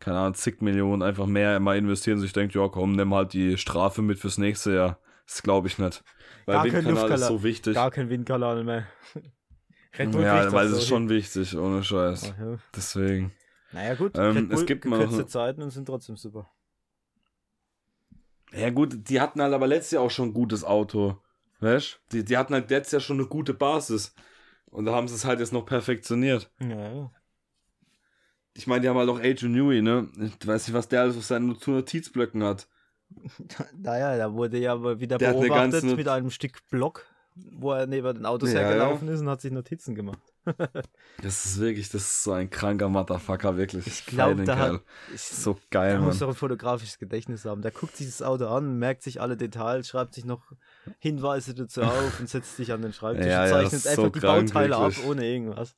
keine 0.00 0.18
Ahnung, 0.18 0.34
zig 0.34 0.60
Millionen 0.60 1.02
einfach 1.02 1.26
mehr 1.26 1.60
mal 1.60 1.78
investieren 1.78 2.16
und 2.16 2.22
sich 2.22 2.32
denkt, 2.32 2.52
ja 2.56 2.66
komm, 2.66 2.96
nimm 2.96 3.14
halt 3.14 3.32
die 3.32 3.56
Strafe 3.56 4.02
mit 4.02 4.18
fürs 4.18 4.38
nächste 4.38 4.74
Jahr. 4.74 4.98
Das 5.24 5.44
glaube 5.44 5.68
ich 5.68 5.78
nicht. 5.78 6.02
Weil 6.46 6.56
Gar 6.56 6.64
Windkanal 6.64 7.12
ist 7.12 7.26
so 7.26 7.42
wichtig. 7.44 7.74
Gar 7.74 7.92
kein 7.92 8.10
Windkanal 8.10 8.64
mehr. 8.64 8.88
ja, 9.98 10.52
weil 10.52 10.66
es 10.66 10.78
ist 10.78 10.88
schon 10.88 11.08
wichtig, 11.08 11.56
ohne 11.56 11.82
Scheiß. 11.82 12.32
Ach, 12.34 12.40
ja. 12.40 12.58
Deswegen. 12.74 13.32
Naja 13.72 13.94
gut, 13.94 14.12
ähm, 14.16 14.50
es 14.52 14.64
gibt 14.66 14.84
mal 14.84 15.06
noch, 15.06 15.26
Zeiten 15.26 15.62
und 15.62 15.70
sind 15.70 15.86
trotzdem 15.86 16.16
super. 16.16 16.50
Ja 18.52 18.70
gut, 18.70 19.08
die 19.08 19.20
hatten 19.20 19.42
halt 19.42 19.52
aber 19.52 19.66
letztes 19.66 19.92
Jahr 19.92 20.02
auch 20.02 20.10
schon 20.10 20.28
ein 20.28 20.34
gutes 20.34 20.64
Auto. 20.64 21.20
Weißt 21.60 22.00
Die, 22.12 22.24
die 22.24 22.36
hatten 22.36 22.54
halt 22.54 22.70
letztes 22.70 22.92
Jahr 22.92 23.00
schon 23.00 23.18
eine 23.18 23.28
gute 23.28 23.54
Basis. 23.54 24.14
Und 24.66 24.84
da 24.84 24.94
haben 24.94 25.08
sie 25.08 25.14
es 25.14 25.24
halt 25.24 25.40
jetzt 25.40 25.52
noch 25.52 25.64
perfektioniert. 25.64 26.50
Ja. 26.60 27.10
Ich 28.54 28.66
meine, 28.66 28.80
die 28.80 28.88
haben 28.88 28.96
halt 28.96 29.08
auch 29.08 29.20
Adrian 29.20 29.52
Newey, 29.52 29.82
ne? 29.82 30.08
Ich 30.18 30.46
weiß 30.46 30.66
nicht, 30.66 30.74
was 30.74 30.88
der 30.88 31.02
alles 31.02 31.16
auf 31.16 31.24
seinen 31.24 31.56
Notizblöcken 31.66 32.42
hat. 32.42 32.68
Naja, 33.76 34.16
da 34.16 34.32
wurde 34.32 34.58
ja 34.58 34.98
wieder 34.98 35.18
der 35.18 35.32
beobachtet 35.32 35.84
mit 35.84 36.08
einem 36.08 36.30
Stück 36.30 36.58
Block, 36.70 37.06
wo 37.36 37.72
er 37.72 37.86
neben 37.86 38.14
den 38.14 38.26
Autos 38.26 38.52
ja, 38.52 38.60
hergelaufen 38.60 39.08
ja. 39.08 39.14
ist 39.14 39.20
und 39.20 39.28
hat 39.28 39.40
sich 39.40 39.52
Notizen 39.52 39.94
gemacht. 39.94 40.20
das 41.22 41.44
ist 41.44 41.60
wirklich, 41.60 41.90
das 41.90 42.02
ist 42.02 42.22
so 42.22 42.32
ein 42.32 42.48
kranker 42.48 42.88
Motherfucker, 42.88 43.56
wirklich. 43.56 43.86
Ich 43.86 44.06
glaube, 44.06 44.44
der 44.44 44.58
hat, 44.58 44.80
ich, 45.12 45.20
so 45.20 45.58
geil, 45.70 45.90
der 45.90 45.98
Mann. 45.98 46.08
muss 46.08 46.18
doch 46.20 46.28
ein 46.28 46.34
fotografisches 46.34 46.98
Gedächtnis 46.98 47.44
haben. 47.44 47.62
Der 47.62 47.72
guckt 47.72 47.96
sich 47.96 48.06
das 48.06 48.22
Auto 48.22 48.46
an, 48.46 48.78
merkt 48.78 49.02
sich 49.02 49.20
alle 49.20 49.36
Details, 49.36 49.88
schreibt 49.88 50.14
sich 50.14 50.24
noch 50.24 50.52
Hinweise 50.98 51.54
dazu 51.54 51.82
auf 51.82 52.20
und 52.20 52.28
setzt 52.28 52.56
sich 52.56 52.72
an 52.72 52.82
den 52.82 52.92
Schreibtisch 52.92 53.26
ja, 53.30 53.42
und 53.42 53.48
zeichnet 53.50 53.84
ja, 53.84 53.90
einfach 53.90 54.04
so 54.04 54.08
die 54.10 54.20
krank, 54.20 54.46
Bauteile 54.46 54.78
wirklich. 54.78 54.98
ab, 54.98 55.04
ohne 55.10 55.26
irgendwas. 55.26 55.76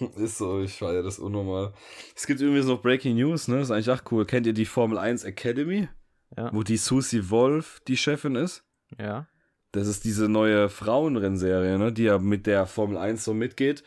Ist 0.16 0.38
so, 0.38 0.62
ich 0.62 0.78
feiere 0.78 1.02
das 1.02 1.18
unnormal. 1.18 1.74
Es 2.16 2.26
gibt 2.26 2.40
übrigens 2.40 2.66
noch 2.66 2.80
Breaking 2.80 3.16
News, 3.16 3.48
ne? 3.48 3.58
Das 3.58 3.68
ist 3.68 3.70
eigentlich 3.70 3.90
auch 3.90 4.10
cool. 4.10 4.24
Kennt 4.24 4.46
ihr 4.46 4.54
die 4.54 4.64
Formel 4.64 4.96
1 4.96 5.24
Academy? 5.24 5.88
Ja. 6.36 6.50
Wo 6.52 6.62
die 6.62 6.78
Susie 6.78 7.28
Wolf 7.28 7.80
die 7.86 7.98
Chefin 7.98 8.36
ist? 8.36 8.64
Ja. 8.98 9.26
Das 9.72 9.86
ist 9.86 10.04
diese 10.04 10.28
neue 10.28 10.68
Frauenrennserie, 10.68 11.78
ne, 11.78 11.92
die 11.92 12.04
ja 12.04 12.18
mit 12.18 12.46
der 12.46 12.66
Formel 12.66 12.98
1 12.98 13.24
so 13.24 13.34
mitgeht. 13.34 13.82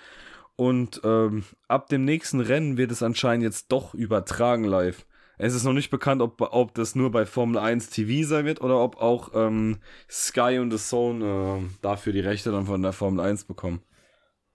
Und 0.56 1.02
ähm, 1.04 1.44
ab 1.68 1.90
dem 1.90 2.06
nächsten 2.06 2.40
Rennen 2.40 2.78
wird 2.78 2.92
es 2.92 3.04
anscheinend 3.04 3.44
jetzt 3.44 3.72
doch 3.72 3.94
übertragen 3.94 4.64
live. 4.64 5.06
Es 5.38 5.54
ist 5.54 5.66
noch 5.66 5.74
nicht 5.74 5.90
bekannt, 5.90 6.22
ob, 6.22 6.40
ob 6.42 6.74
das 6.76 6.96
nur 6.96 7.12
bei 7.12 7.26
Formel 7.26 7.58
1 7.58 7.90
TV 7.90 8.28
sein 8.28 8.46
wird 8.46 8.62
oder 8.62 8.80
ob 8.80 8.98
auch 9.02 9.32
ähm, 9.34 9.80
Sky 10.10 10.60
und 10.60 10.72
The 10.72 10.78
Zone 10.78 11.26
äh, 11.26 11.78
dafür 11.82 12.14
die 12.14 12.22
Rechte 12.22 12.52
dann 12.52 12.66
von 12.66 12.82
der 12.82 12.94
Formel 12.94 13.20
1 13.20 13.44
bekommen. 13.44 13.82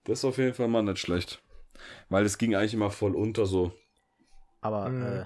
Das 0.03 0.19
ist 0.19 0.25
auf 0.25 0.37
jeden 0.37 0.55
Fall 0.55 0.67
mal 0.67 0.81
nicht 0.81 0.97
schlecht. 0.97 1.41
Weil 2.09 2.25
es 2.25 2.37
ging 2.37 2.55
eigentlich 2.55 2.73
immer 2.73 2.89
voll 2.89 3.15
unter 3.15 3.45
so. 3.45 3.71
Aber 4.59 4.89
mhm. 4.89 5.03
äh, 5.03 5.25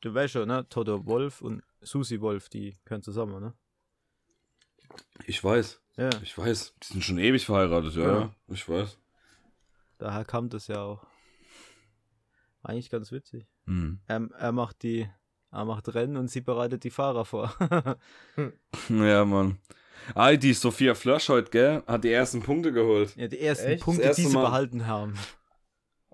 du 0.00 0.14
weißt 0.14 0.32
schon, 0.32 0.48
ne? 0.48 0.66
Toto 0.68 1.06
Wolf 1.06 1.42
und 1.42 1.62
Susi 1.82 2.20
Wolf, 2.20 2.48
die 2.48 2.76
können 2.84 3.02
zusammen, 3.02 3.40
ne? 3.40 3.54
Ich 5.26 5.42
weiß. 5.42 5.80
Ja. 5.96 6.10
Ich 6.22 6.36
weiß. 6.36 6.74
Die 6.82 6.92
sind 6.94 7.04
schon 7.04 7.18
ewig 7.18 7.44
verheiratet, 7.44 7.94
ja. 7.94 8.20
ja. 8.20 8.34
Ich 8.48 8.68
weiß. 8.68 8.98
Daher 9.98 10.24
kam 10.24 10.48
das 10.48 10.66
ja 10.66 10.82
auch. 10.82 11.06
Eigentlich 12.62 12.90
ganz 12.90 13.12
witzig. 13.12 13.46
Mhm. 13.66 14.00
Er, 14.06 14.28
er 14.38 14.52
macht 14.52 14.82
die, 14.82 15.08
er 15.50 15.64
macht 15.64 15.94
Rennen 15.94 16.16
und 16.16 16.28
sie 16.28 16.40
bereitet 16.40 16.84
die 16.84 16.90
Fahrer 16.90 17.24
vor. 17.24 17.54
ja, 18.88 19.24
Mann. 19.24 19.58
Ah, 20.14 20.32
die 20.34 20.52
Sophia 20.52 20.94
Flörsch 20.94 21.28
heute, 21.28 21.50
gell, 21.50 21.82
hat 21.86 22.04
die 22.04 22.12
ersten 22.12 22.42
Punkte 22.42 22.72
geholt. 22.72 23.14
Ja, 23.16 23.28
die 23.28 23.38
ersten 23.38 23.68
Echt? 23.72 23.84
Punkte, 23.84 24.12
die 24.16 24.22
sie 24.22 24.34
Mal. 24.34 24.42
behalten 24.42 24.86
haben. 24.86 25.14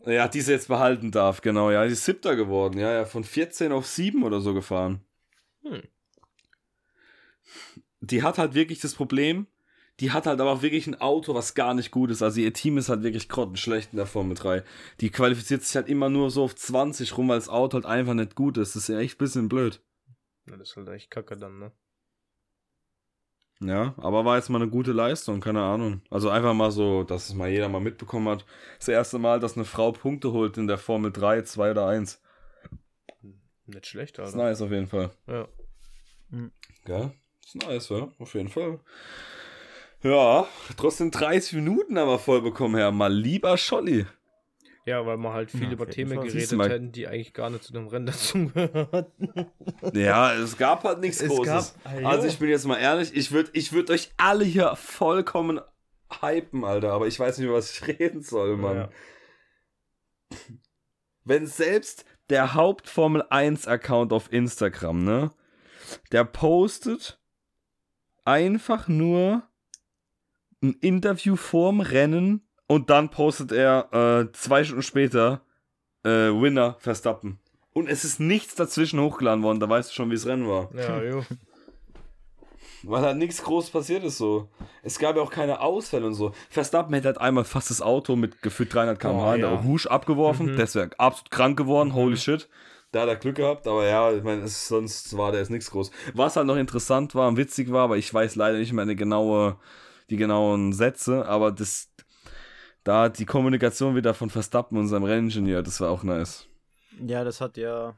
Ja, 0.05 0.29
die 0.29 0.41
sie 0.41 0.53
jetzt 0.53 0.69
behalten 0.69 1.11
darf, 1.11 1.41
genau. 1.41 1.71
Ja, 1.71 1.85
die 1.85 1.93
ist 1.93 2.05
siebter 2.05 2.37
geworden. 2.37 2.79
Ja, 2.79 2.93
ja, 2.93 3.05
von 3.05 3.25
14 3.25 3.73
auf 3.73 3.87
7 3.87 4.23
oder 4.23 4.41
so 4.41 4.55
gefahren. 4.55 5.01
Hm. 5.62 5.83
Die 8.01 8.23
hat 8.23 8.39
halt 8.39 8.55
wirklich 8.55 8.81
das 8.81 8.95
Problem, 8.95 9.47
die 10.01 10.13
hat 10.13 10.27
halt 10.27 10.41
aber 10.41 10.53
auch 10.53 10.63
wirklich 10.63 10.87
ein 10.87 11.01
Auto, 11.01 11.35
was 11.35 11.55
gar 11.55 11.75
nicht 11.75 11.91
gut 11.91 12.11
ist. 12.11 12.23
Also 12.23 12.41
ihr 12.41 12.53
Team 12.53 12.79
ist 12.79 12.89
halt 12.89 13.03
wirklich 13.03 13.29
grottenschlecht 13.29 13.93
in 13.93 13.97
der 13.97 14.07
Formel 14.07 14.37
3. 14.37 14.63
Die 15.01 15.11
qualifiziert 15.11 15.63
sich 15.65 15.75
halt 15.75 15.89
immer 15.89 16.09
nur 16.09 16.31
so 16.31 16.45
auf 16.45 16.55
20 16.55 17.17
rum, 17.17 17.29
weil 17.29 17.39
das 17.39 17.49
Auto 17.49 17.75
halt 17.75 17.87
einfach 17.87 18.15
nicht 18.15 18.37
gut 18.37 18.59
ist. 18.59 18.77
Das 18.77 18.83
ist 18.85 18.89
ja 18.89 19.01
echt 19.01 19.17
ein 19.17 19.19
bisschen 19.19 19.49
blöd. 19.49 19.81
Ja, 20.49 20.57
das 20.57 20.71
ist 20.71 20.77
halt 20.77 20.89
echt 20.89 21.11
kacke 21.11 21.37
dann, 21.37 21.59
ne? 21.59 21.73
Ja, 23.61 23.95
aber 23.97 24.25
war 24.25 24.37
jetzt 24.37 24.51
mal 24.51 24.63
eine 24.63 24.71
gute 24.71 24.93
Leistung, 24.93 25.41
keine 25.41 25.63
Ahnung. 25.63 26.01
Also 26.11 26.29
einfach 26.31 26.55
mal 26.55 26.71
so, 26.71 27.03
dass 27.03 27.29
es 27.29 27.35
mal 27.35 27.49
jeder 27.49 27.69
mal 27.69 27.81
mitbekommen 27.81 28.29
hat. 28.29 28.47
Das 28.79 28.87
erste 28.87 29.19
Mal, 29.19 29.41
dass 29.41 29.57
eine 29.57 29.65
Frau 29.65 29.91
Punkte 29.91 30.31
holt 30.31 30.57
in 30.59 30.69
der 30.69 30.79
Formel 30.79 31.11
3, 31.11 31.43
2 31.43 31.73
oder 31.73 31.89
1. 31.89 32.23
Nicht 33.67 33.87
schlecht, 33.87 34.17
Das 34.19 34.29
ist 34.29 34.35
Alter. 34.37 34.47
nice 34.47 34.63
auf 34.63 34.71
jeden 34.71 34.87
Fall. 34.87 35.11
Ja. 35.27 35.49
Ja, 36.87 37.13
ist 37.55 37.67
nice, 37.67 37.89
ja, 37.91 38.09
auf 38.19 38.35
jeden 38.35 38.49
Fall. 38.49 38.81
Ja, 40.03 40.47
trotzdem 40.77 41.11
30 41.11 41.55
Minuten 41.55 41.99
aber 41.99 42.19
voll 42.19 42.41
bekommen, 42.43 42.77
Herr. 42.77 42.93
Mal 42.93 43.13
lieber 43.13 43.57
Scholli. 43.59 44.07
ja, 44.87 45.05
weil 45.05 45.17
wir 45.19 45.33
halt 45.33 45.51
viel 45.51 45.65
Ja, 45.65 45.73
über 45.73 45.89
Themen 45.89 46.15
Fall. 46.19 46.27
Geredet 46.29 46.53
mal. 46.53 46.71
hätten, 46.71 46.93
die 46.93 47.07
eigentlich 47.09 47.33
gar 47.35 47.51
nicht 47.51 47.65
zu 47.65 47.73
dem 47.73 47.89
Rennen 47.89 48.07
dazugehörten. 48.07 49.07
Ja, 49.93 50.33
es 50.35 50.57
gab 50.57 50.85
halt 50.85 51.01
nichts 51.01 51.21
Es 51.21 51.29
Großes. 51.29 51.75
gab- 51.83 51.93
Ah, 52.05 52.09
also 52.11 52.27
ich 52.29 52.39
bin 52.39 52.49
jetzt 52.49 52.65
mal 52.65 52.77
ehrlich, 52.79 53.15
ich 53.15 53.33
würde 53.33 53.51
ich 53.55 53.73
würd 53.73 53.91
euch 53.91 54.13
alle 54.17 54.45
hier 54.45 54.77
vollkommen 54.77 55.61
hypen, 56.23 56.65
Alter, 56.65 56.93
aber 56.93 57.07
ich 57.07 57.19
weiß 57.19 57.37
nicht, 57.39 57.47
über 57.47 57.57
was 57.57 57.73
ich 57.73 57.87
reden 57.99 58.23
soll, 58.23 58.57
Mann. 58.57 58.77
Ja. 58.77 58.89
Wenn 61.25 61.47
selbst 61.47 62.05
der 62.31 62.55
Hauptformel 62.55 63.25
1 63.31 63.67
Account 63.67 64.13
auf 64.13 64.33
Instagram, 64.33 65.05
ne, 65.05 65.31
der 66.13 66.25
postet 66.25 67.19
einfach 68.29 68.88
nur 68.88 69.43
ein 70.62 70.75
Interview 70.81 71.35
vorm 71.35 71.81
Rennen 71.81 72.47
und 72.67 72.91
dann 72.91 73.09
postet 73.09 73.53
er 73.53 73.88
äh, 73.93 74.33
zwei 74.33 74.64
Stunden 74.64 74.83
später 74.83 75.41
äh, 76.05 76.11
Winner 76.11 76.77
Verstappen. 76.79 77.38
Und 77.73 77.88
es 77.88 78.05
ist 78.05 78.21
nichts 78.21 78.55
dazwischen 78.55 79.01
hochgeladen 79.01 79.43
worden, 79.43 79.61
da 79.61 79.69
weißt 79.69 79.91
du 79.91 79.95
schon, 79.95 80.11
wie 80.11 80.14
das 80.14 80.27
Rennen 80.27 80.47
war. 80.47 80.69
Ja, 80.75 81.03
jo. 81.03 81.25
Weil 82.83 83.03
halt 83.03 83.17
nichts 83.17 83.43
groß 83.43 83.71
passiert 83.71 84.05
ist 84.05 84.19
so. 84.19 84.51
Es 84.83 84.99
gab 84.99 85.17
ja 85.17 85.23
auch 85.23 85.31
keine 85.31 85.61
Ausfälle 85.61 86.07
und 86.07 86.14
so. 86.14 86.33
Verstappen 86.51 86.95
hätte 86.95 87.09
halt 87.09 87.19
einmal 87.19 87.45
fast 87.45 87.71
das 87.71 87.81
Auto 87.81 88.14
mit 88.14 88.43
gefühlt 88.43 88.73
300 88.73 89.01
km/h 89.01 89.35
in 89.37 89.41
der 89.41 89.51
ja. 89.51 89.57
Rouge 89.57 89.91
abgeworfen. 89.91 90.53
Mhm. 90.53 90.57
Das 90.57 90.75
wäre 90.75 90.91
absolut 90.99 91.31
krank 91.31 91.57
geworden. 91.57 91.95
Holy 91.95 92.17
shit. 92.17 92.49
Da 92.90 93.03
hat 93.03 93.09
er 93.09 93.16
Glück 93.16 93.37
gehabt, 93.37 93.66
aber 93.66 93.87
ja, 93.87 94.11
ich 94.12 94.22
meine, 94.22 94.48
sonst 94.48 95.16
war 95.16 95.31
der 95.31 95.40
jetzt 95.40 95.51
nichts 95.51 95.70
groß. 95.70 95.90
Was 96.14 96.37
halt 96.37 96.46
noch 96.46 96.57
interessant 96.57 97.14
war 97.14 97.29
und 97.29 97.37
witzig 97.37 97.70
war, 97.70 97.85
aber 97.85 97.98
ich 97.98 98.12
weiß 98.12 98.35
leider 98.37 98.59
nicht 98.59 98.72
mehr 98.72 98.83
eine 98.83 98.96
genaue, 98.96 99.59
die 100.09 100.16
genauen 100.16 100.72
Sätze, 100.72 101.27
aber 101.27 101.53
das, 101.53 101.92
da 102.85 103.11
die 103.11 103.27
Kommunikation 103.27 103.94
wieder 103.94 104.14
von 104.14 104.31
Verstappen 104.31 104.79
und 104.79 104.88
seinem 104.88 105.05
Renningenieur, 105.05 105.62
das 105.62 105.81
war 105.83 105.90
auch 105.90 106.03
nice. 106.03 106.46
Ja, 107.07 107.24
das 107.24 107.42
hat 107.42 107.59
ja. 107.59 107.94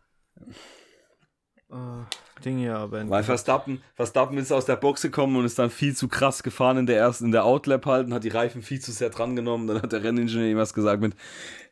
Äh, 1.70 2.04
Ding 2.44 2.58
ja, 2.58 2.78
aber. 2.78 3.08
Weil 3.08 3.22
Verstappen, 3.22 3.82
Verstappen 3.94 4.38
ist 4.38 4.50
aus 4.50 4.64
der 4.64 4.76
Box 4.76 5.02
gekommen 5.02 5.36
und 5.36 5.44
ist 5.44 5.58
dann 5.58 5.70
viel 5.70 5.94
zu 5.94 6.08
krass 6.08 6.42
gefahren 6.42 6.78
in 6.78 6.86
der 6.86 6.96
ersten, 6.96 7.26
in 7.26 7.32
der 7.32 7.44
Outlap 7.44 7.86
halt 7.86 8.06
und 8.06 8.14
hat 8.14 8.24
die 8.24 8.30
Reifen 8.30 8.62
viel 8.62 8.80
zu 8.80 8.92
sehr 8.92 9.10
dran 9.10 9.36
genommen. 9.36 9.66
Dann 9.66 9.82
hat 9.82 9.92
der 9.92 10.02
Renningenieur 10.02 10.48
ihm 10.48 10.56
was 10.56 10.74
gesagt 10.74 11.02
mit, 11.02 11.14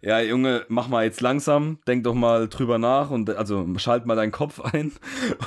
ja 0.03 0.21
Junge, 0.21 0.65
mach 0.69 0.89
mal 0.89 1.05
jetzt 1.05 1.21
langsam, 1.21 1.79
denk 1.87 2.05
doch 2.05 2.15
mal 2.15 2.49
drüber 2.49 2.79
nach 2.79 3.11
und 3.11 3.31
also 3.31 3.67
schalt 3.79 4.07
mal 4.07 4.15
deinen 4.15 4.33
Kopf 4.33 4.61
ein. 4.73 4.93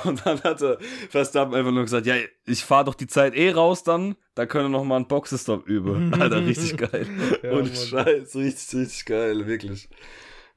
Und 0.03 0.25
dann 0.25 0.41
hat 0.43 0.61
der 0.61 0.79
Verstappen 1.09 1.53
einfach 1.53 1.71
nur 1.71 1.83
gesagt, 1.83 2.05
ja, 2.05 2.15
ich 2.45 2.65
fahr 2.65 2.83
doch 2.83 2.95
die 2.95 3.07
Zeit 3.07 3.35
eh 3.35 3.51
raus 3.51 3.83
dann, 3.83 4.15
da 4.35 4.45
können 4.45 4.65
wir 4.65 4.77
noch 4.77 4.83
mal 4.83 4.95
einen 4.95 5.07
Boxenstopp 5.07 5.67
üben. 5.67 6.13
Alter, 6.19 6.43
richtig 6.45 6.77
geil. 6.77 7.07
Ja, 7.43 7.51
und. 7.51 7.67
Scheiß, 7.77 8.35
richtig, 8.35 8.79
richtig 8.79 9.05
geil, 9.05 9.45
wirklich. 9.45 9.87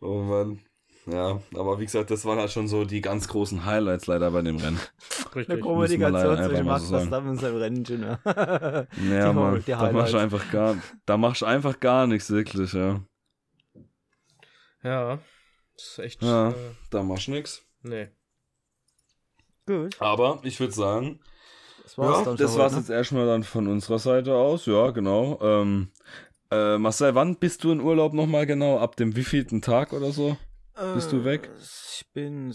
Oh 0.00 0.22
Mann. 0.22 0.63
Ja, 1.06 1.38
aber 1.54 1.78
wie 1.78 1.84
gesagt, 1.84 2.10
das 2.10 2.24
waren 2.24 2.38
halt 2.38 2.50
schon 2.50 2.66
so 2.66 2.84
die 2.86 3.02
ganz 3.02 3.28
großen 3.28 3.66
Highlights 3.66 4.06
leider 4.06 4.30
bei 4.30 4.40
dem 4.40 4.56
Rennen. 4.56 4.80
Eine 5.26 5.36
Richtig. 5.36 5.60
Kommunikation 5.60 6.12
leider 6.12 6.30
einfach 6.38 6.48
zwischen 6.48 6.64
Max. 6.66 6.88
Verstappen 6.88 7.28
und 7.28 7.36
seinem 7.40 7.56
Renningenieur. 7.56 8.18
Ja, 9.10 9.32
Mann, 9.34 9.62
da 9.66 9.92
machst 9.92 10.14
du 10.14 10.18
einfach 10.18 10.50
gar, 10.50 10.76
da 11.04 11.16
machst 11.18 11.42
du 11.42 11.46
einfach 11.46 11.78
gar 11.78 12.06
nichts, 12.06 12.30
wirklich, 12.30 12.72
ja. 12.72 13.02
Ja. 14.82 15.18
Das 15.76 15.86
ist 15.86 15.98
echt. 15.98 16.22
Ja. 16.22 16.50
Äh, 16.50 16.54
Da 16.90 17.02
machst 17.02 17.26
du 17.26 17.32
nichts. 17.32 17.62
nee. 17.82 18.08
Gut. 19.66 20.00
Aber 20.00 20.40
ich 20.42 20.60
würde 20.60 20.74
sagen, 20.74 21.20
Das 21.82 21.96
war's 21.96 22.18
ja, 22.18 22.24
dann 22.24 22.36
das 22.36 22.58
war's 22.58 22.72
heute, 22.72 22.80
jetzt 22.80 22.90
erstmal 22.90 23.26
dann 23.26 23.44
von 23.44 23.66
unserer 23.66 23.98
Seite 23.98 24.34
aus, 24.34 24.66
ja, 24.66 24.90
genau. 24.90 25.38
Ähm, 25.42 25.88
äh, 26.50 26.76
Marcel, 26.78 27.14
wann 27.14 27.36
bist 27.36 27.64
du 27.64 27.72
in 27.72 27.80
Urlaub 27.80 28.12
nochmal 28.12 28.46
genau? 28.46 28.78
Ab 28.78 28.96
dem 28.96 29.16
wievielten 29.16 29.62
Tag 29.62 29.92
oder 29.94 30.12
so? 30.12 30.36
Bist 30.94 31.12
du 31.12 31.24
weg? 31.24 31.50
Äh, 31.52 31.58
Ich 31.62 32.06
bin 32.12 32.50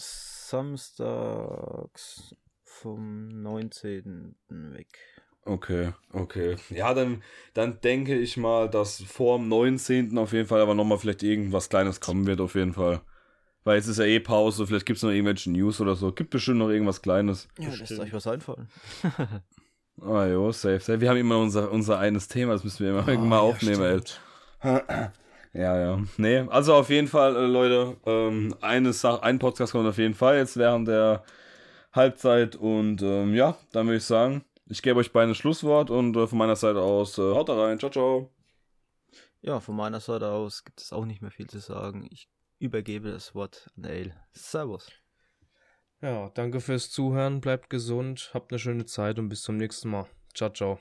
samstags 1.10 2.36
vom 2.64 3.28
19. 3.42 4.36
weg. 4.50 4.88
Okay, 5.46 5.94
okay. 6.14 6.58
Ja, 6.70 6.94
dann, 6.94 7.24
dann 7.54 7.80
denke 7.82 8.18
ich 8.18 8.38
mal, 8.38 8.70
dass 8.70 9.02
vor 9.02 9.38
dem 9.40 9.48
19. 9.48 10.18
auf 10.18 10.34
jeden 10.34 10.48
Fall 10.48 10.62
aber 10.62 10.76
nochmal 10.76 10.98
vielleicht 11.00 11.24
irgendwas 11.24 11.70
Kleines 11.70 12.00
kommen 12.02 12.28
wird, 12.28 12.42
auf 12.42 12.56
jeden 12.56 12.74
Fall. 12.74 13.02
Weil 13.64 13.78
jetzt 13.78 13.88
ist 13.88 13.98
ja 14.00 14.06
eh 14.06 14.20
Pause, 14.20 14.68
vielleicht 14.68 14.86
gibt 14.86 14.98
es 14.98 15.04
noch 15.04 15.10
irgendwelche 15.12 15.52
News 15.52 15.82
oder 15.82 15.96
so. 15.96 16.12
Gibt 16.12 16.30
bestimmt 16.30 16.60
noch 16.60 16.70
irgendwas 16.70 17.02
Kleines. 17.02 17.48
Ja, 17.58 17.68
lässt 17.70 17.80
Bestimmt. 17.82 18.02
euch 18.02 18.14
was 18.14 18.28
einfallen. 18.28 18.70
Ah 20.02 20.26
jo, 20.28 20.50
safe, 20.54 20.80
safe. 20.80 21.02
Wir 21.02 21.10
haben 21.10 21.18
immer 21.18 21.38
unser, 21.38 21.70
unser 21.72 22.00
eines 22.00 22.30
Thema, 22.30 22.54
das 22.54 22.64
müssen 22.64 22.86
wir 22.86 22.92
immer 22.92 23.06
irgendwann 23.06 23.28
mal 23.30 23.40
aufnehmen, 23.40 23.82
ey. 23.84 24.00
Ja, 25.54 25.78
ja. 25.80 26.04
Nee, 26.18 26.46
also 26.50 26.76
auf 26.76 26.90
jeden 26.90 27.08
Fall, 27.08 27.36
äh, 27.36 27.46
Leute, 27.46 27.98
ähm, 28.06 28.56
eine 28.62 28.94
Sache, 28.94 29.24
ein 29.24 29.40
Podcast 29.40 29.72
kommt 29.72 29.88
auf 29.88 29.98
jeden 29.98 30.14
Fall 30.14 30.38
jetzt 30.38 30.58
während 30.58 30.88
der 30.88 31.24
Halbzeit 31.92 32.56
und 32.56 33.02
ähm, 33.02 33.34
ja, 33.34 33.58
dann 33.72 33.88
würde 33.88 33.98
ich 33.98 34.06
sagen, 34.06 34.46
ich 34.68 34.84
gebe 34.84 35.00
euch 35.00 35.12
beide 35.12 35.32
ein 35.32 35.36
Schlusswort 35.36 35.90
und 35.90 36.16
äh, 36.16 36.28
von 36.28 36.38
meiner 36.38 36.56
Seite 36.56 36.82
aus, 36.82 37.18
äh, 37.18 37.22
haut 37.22 37.50
da 37.50 37.60
rein, 37.60 37.80
ciao, 37.80 37.90
ciao. 37.92 38.32
Ja, 39.42 39.60
von 39.60 39.76
meiner 39.76 40.00
Seite 40.00 40.28
aus 40.30 40.64
gibt 40.64 40.82
es 40.82 40.94
auch 40.94 41.06
nicht 41.06 41.22
mehr 41.22 41.32
viel 41.32 41.48
zu 41.48 41.60
sagen. 41.60 42.08
Ich 42.12 42.30
übergebe 42.60 43.12
das 43.12 43.34
Wort 43.34 43.70
an 43.78 43.86
Ale. 43.86 44.16
Servus. 44.34 44.92
Ja, 46.02 46.30
danke 46.30 46.60
fürs 46.60 46.92
Zuhören. 46.92 47.42
Bleibt 47.42 47.70
gesund. 47.70 48.32
Habt 48.34 48.52
eine 48.52 48.60
schöne 48.60 48.86
Zeit 48.86 49.18
und 49.18 49.30
bis 49.30 49.42
zum 49.42 49.58
nächsten 49.58 49.90
Mal. 49.90 50.08
Ciao, 50.34 50.50
ciao. 50.50 50.80